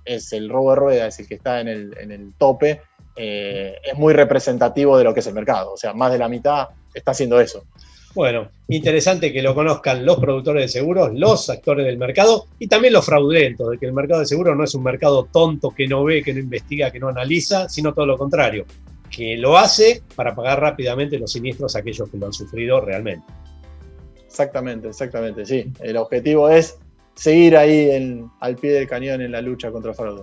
es 0.04 0.32
el 0.32 0.50
robo 0.50 0.70
de 0.70 0.76
rueda, 0.76 1.06
es 1.06 1.18
el 1.20 1.28
que 1.28 1.36
está 1.36 1.60
en 1.60 1.68
el, 1.68 1.96
en 1.98 2.12
el 2.12 2.34
tope, 2.36 2.82
es 3.16 3.96
muy 3.96 4.12
representativo 4.12 4.98
de 4.98 5.04
lo 5.04 5.14
que 5.14 5.20
es 5.20 5.26
el 5.26 5.34
mercado. 5.34 5.72
O 5.72 5.76
sea, 5.76 5.94
más 5.94 6.12
de 6.12 6.18
la 6.18 6.28
mitad 6.28 6.68
está 6.92 7.12
haciendo 7.12 7.40
eso. 7.40 7.64
Bueno, 8.18 8.50
interesante 8.66 9.32
que 9.32 9.42
lo 9.42 9.54
conozcan 9.54 10.04
los 10.04 10.18
productores 10.18 10.64
de 10.64 10.68
seguros, 10.80 11.12
los 11.14 11.48
actores 11.50 11.86
del 11.86 11.98
mercado 11.98 12.46
y 12.58 12.66
también 12.66 12.92
los 12.92 13.06
fraudulentos, 13.06 13.70
de 13.70 13.78
que 13.78 13.86
el 13.86 13.92
mercado 13.92 14.18
de 14.18 14.26
seguros 14.26 14.56
no 14.56 14.64
es 14.64 14.74
un 14.74 14.82
mercado 14.82 15.28
tonto 15.32 15.70
que 15.70 15.86
no 15.86 16.02
ve, 16.02 16.24
que 16.24 16.34
no 16.34 16.40
investiga, 16.40 16.90
que 16.90 16.98
no 16.98 17.06
analiza, 17.06 17.68
sino 17.68 17.94
todo 17.94 18.06
lo 18.06 18.18
contrario, 18.18 18.66
que 19.08 19.36
lo 19.36 19.56
hace 19.56 20.02
para 20.16 20.34
pagar 20.34 20.60
rápidamente 20.60 21.16
los 21.16 21.30
siniestros 21.30 21.76
a 21.76 21.78
aquellos 21.78 22.10
que 22.10 22.18
lo 22.18 22.26
han 22.26 22.32
sufrido 22.32 22.80
realmente. 22.80 23.24
Exactamente, 24.26 24.88
exactamente, 24.88 25.46
sí. 25.46 25.72
El 25.78 25.96
objetivo 25.96 26.48
es 26.48 26.76
seguir 27.14 27.56
ahí 27.56 28.20
al 28.40 28.56
pie 28.56 28.72
del 28.72 28.88
cañón 28.88 29.20
en 29.20 29.30
la 29.30 29.42
lucha 29.42 29.70
contra 29.70 29.92
el 29.92 29.96
fraude. 29.96 30.22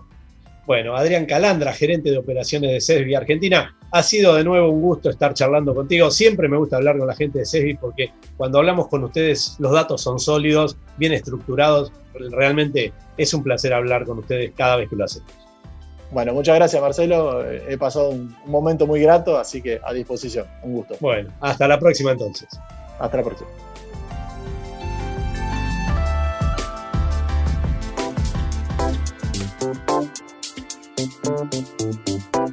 Bueno, 0.66 0.96
Adrián 0.96 1.26
Calandra, 1.26 1.74
gerente 1.74 2.10
de 2.10 2.18
operaciones 2.18 2.72
de 2.72 2.82
CESBI 2.82 3.14
Argentina, 3.14 3.76
ha 3.92 4.04
sido 4.04 4.34
de 4.34 4.44
nuevo 4.44 4.70
un 4.70 4.82
gusto 4.82 5.10
estar 5.10 5.34
charlando 5.34 5.76
contigo. 5.76 6.10
Siempre 6.10 6.48
me 6.48 6.58
gusta 6.58 6.78
hablar 6.78 6.98
con 6.98 7.08
la 7.08 7.16
gente 7.16 7.40
de 7.40 7.46
CESBI 7.46 7.76
porque 7.76 8.12
cuando 8.36 8.58
hablamos 8.58 8.88
con 8.88 9.04
ustedes 9.04 9.56
los 9.60 9.72
datos 9.72 10.02
son 10.02 10.20
sólidos, 10.20 10.78
bien 10.98 11.14
estructurados. 11.14 11.92
Realmente 12.32 12.94
es 13.18 13.34
un 13.34 13.44
placer 13.44 13.74
hablar 13.74 14.06
con 14.06 14.20
ustedes 14.20 14.54
cada 14.56 14.78
vez 14.78 14.90
que 14.90 14.96
lo 14.96 15.06
hacemos. 15.06 15.32
Bueno, 16.12 16.34
muchas 16.34 16.56
gracias 16.56 16.82
Marcelo. 16.82 17.46
He 17.46 17.78
pasado 17.78 18.10
un 18.10 18.36
momento 18.46 18.88
muy 18.88 19.02
grato, 19.02 19.38
así 19.38 19.62
que 19.62 19.80
a 19.84 19.94
disposición. 19.94 20.48
Un 20.64 20.74
gusto. 20.74 20.96
Bueno, 21.00 21.30
hasta 21.42 21.68
la 21.68 21.80
próxima 21.80 22.12
entonces. 22.12 22.48
Hasta 23.00 23.18
la 23.18 23.24
próxima. 23.24 23.50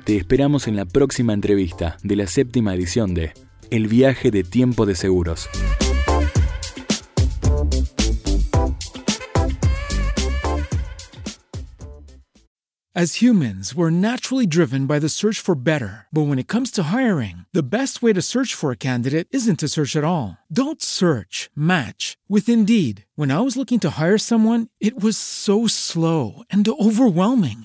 Te 0.05 0.17
esperamos 0.17 0.67
en 0.67 0.77
la 0.77 0.85
próxima 0.85 1.33
entrevista 1.33 1.97
de 2.03 2.17
la 2.17 2.27
séptima 2.27 2.75
edición 2.75 3.15
de 3.15 3.33
El 3.71 3.87
viaje 3.87 4.31
de 4.31 4.45
tiempo 4.45 4.87
de 4.87 4.95
seguros. 4.95 5.49
As 12.95 13.23
humans, 13.23 13.75
we're 13.75 13.91
naturally 13.91 14.47
driven 14.47 14.87
by 14.87 14.99
the 14.99 15.09
search 15.09 15.41
for 15.41 15.55
better. 15.55 16.07
But 16.13 16.29
when 16.29 16.39
it 16.39 16.47
comes 16.47 16.71
to 16.73 16.93
hiring, 16.93 17.47
the 17.53 17.63
best 17.63 18.03
way 18.03 18.13
to 18.13 18.21
search 18.21 18.55
for 18.55 18.71
a 18.71 18.77
candidate 18.77 19.29
isn't 19.31 19.61
to 19.61 19.69
search 19.69 19.97
at 19.97 20.05
all. 20.05 20.37
Don't 20.53 20.83
search, 20.83 21.51
match 21.57 22.19
with 22.29 22.51
Indeed. 22.51 23.07
When 23.17 23.31
I 23.31 23.41
was 23.41 23.57
looking 23.57 23.81
to 23.81 23.99
hire 23.99 24.19
someone, 24.19 24.69
it 24.79 25.03
was 25.03 25.17
so 25.17 25.67
slow 25.67 26.45
and 26.51 26.69
overwhelming. 26.69 27.65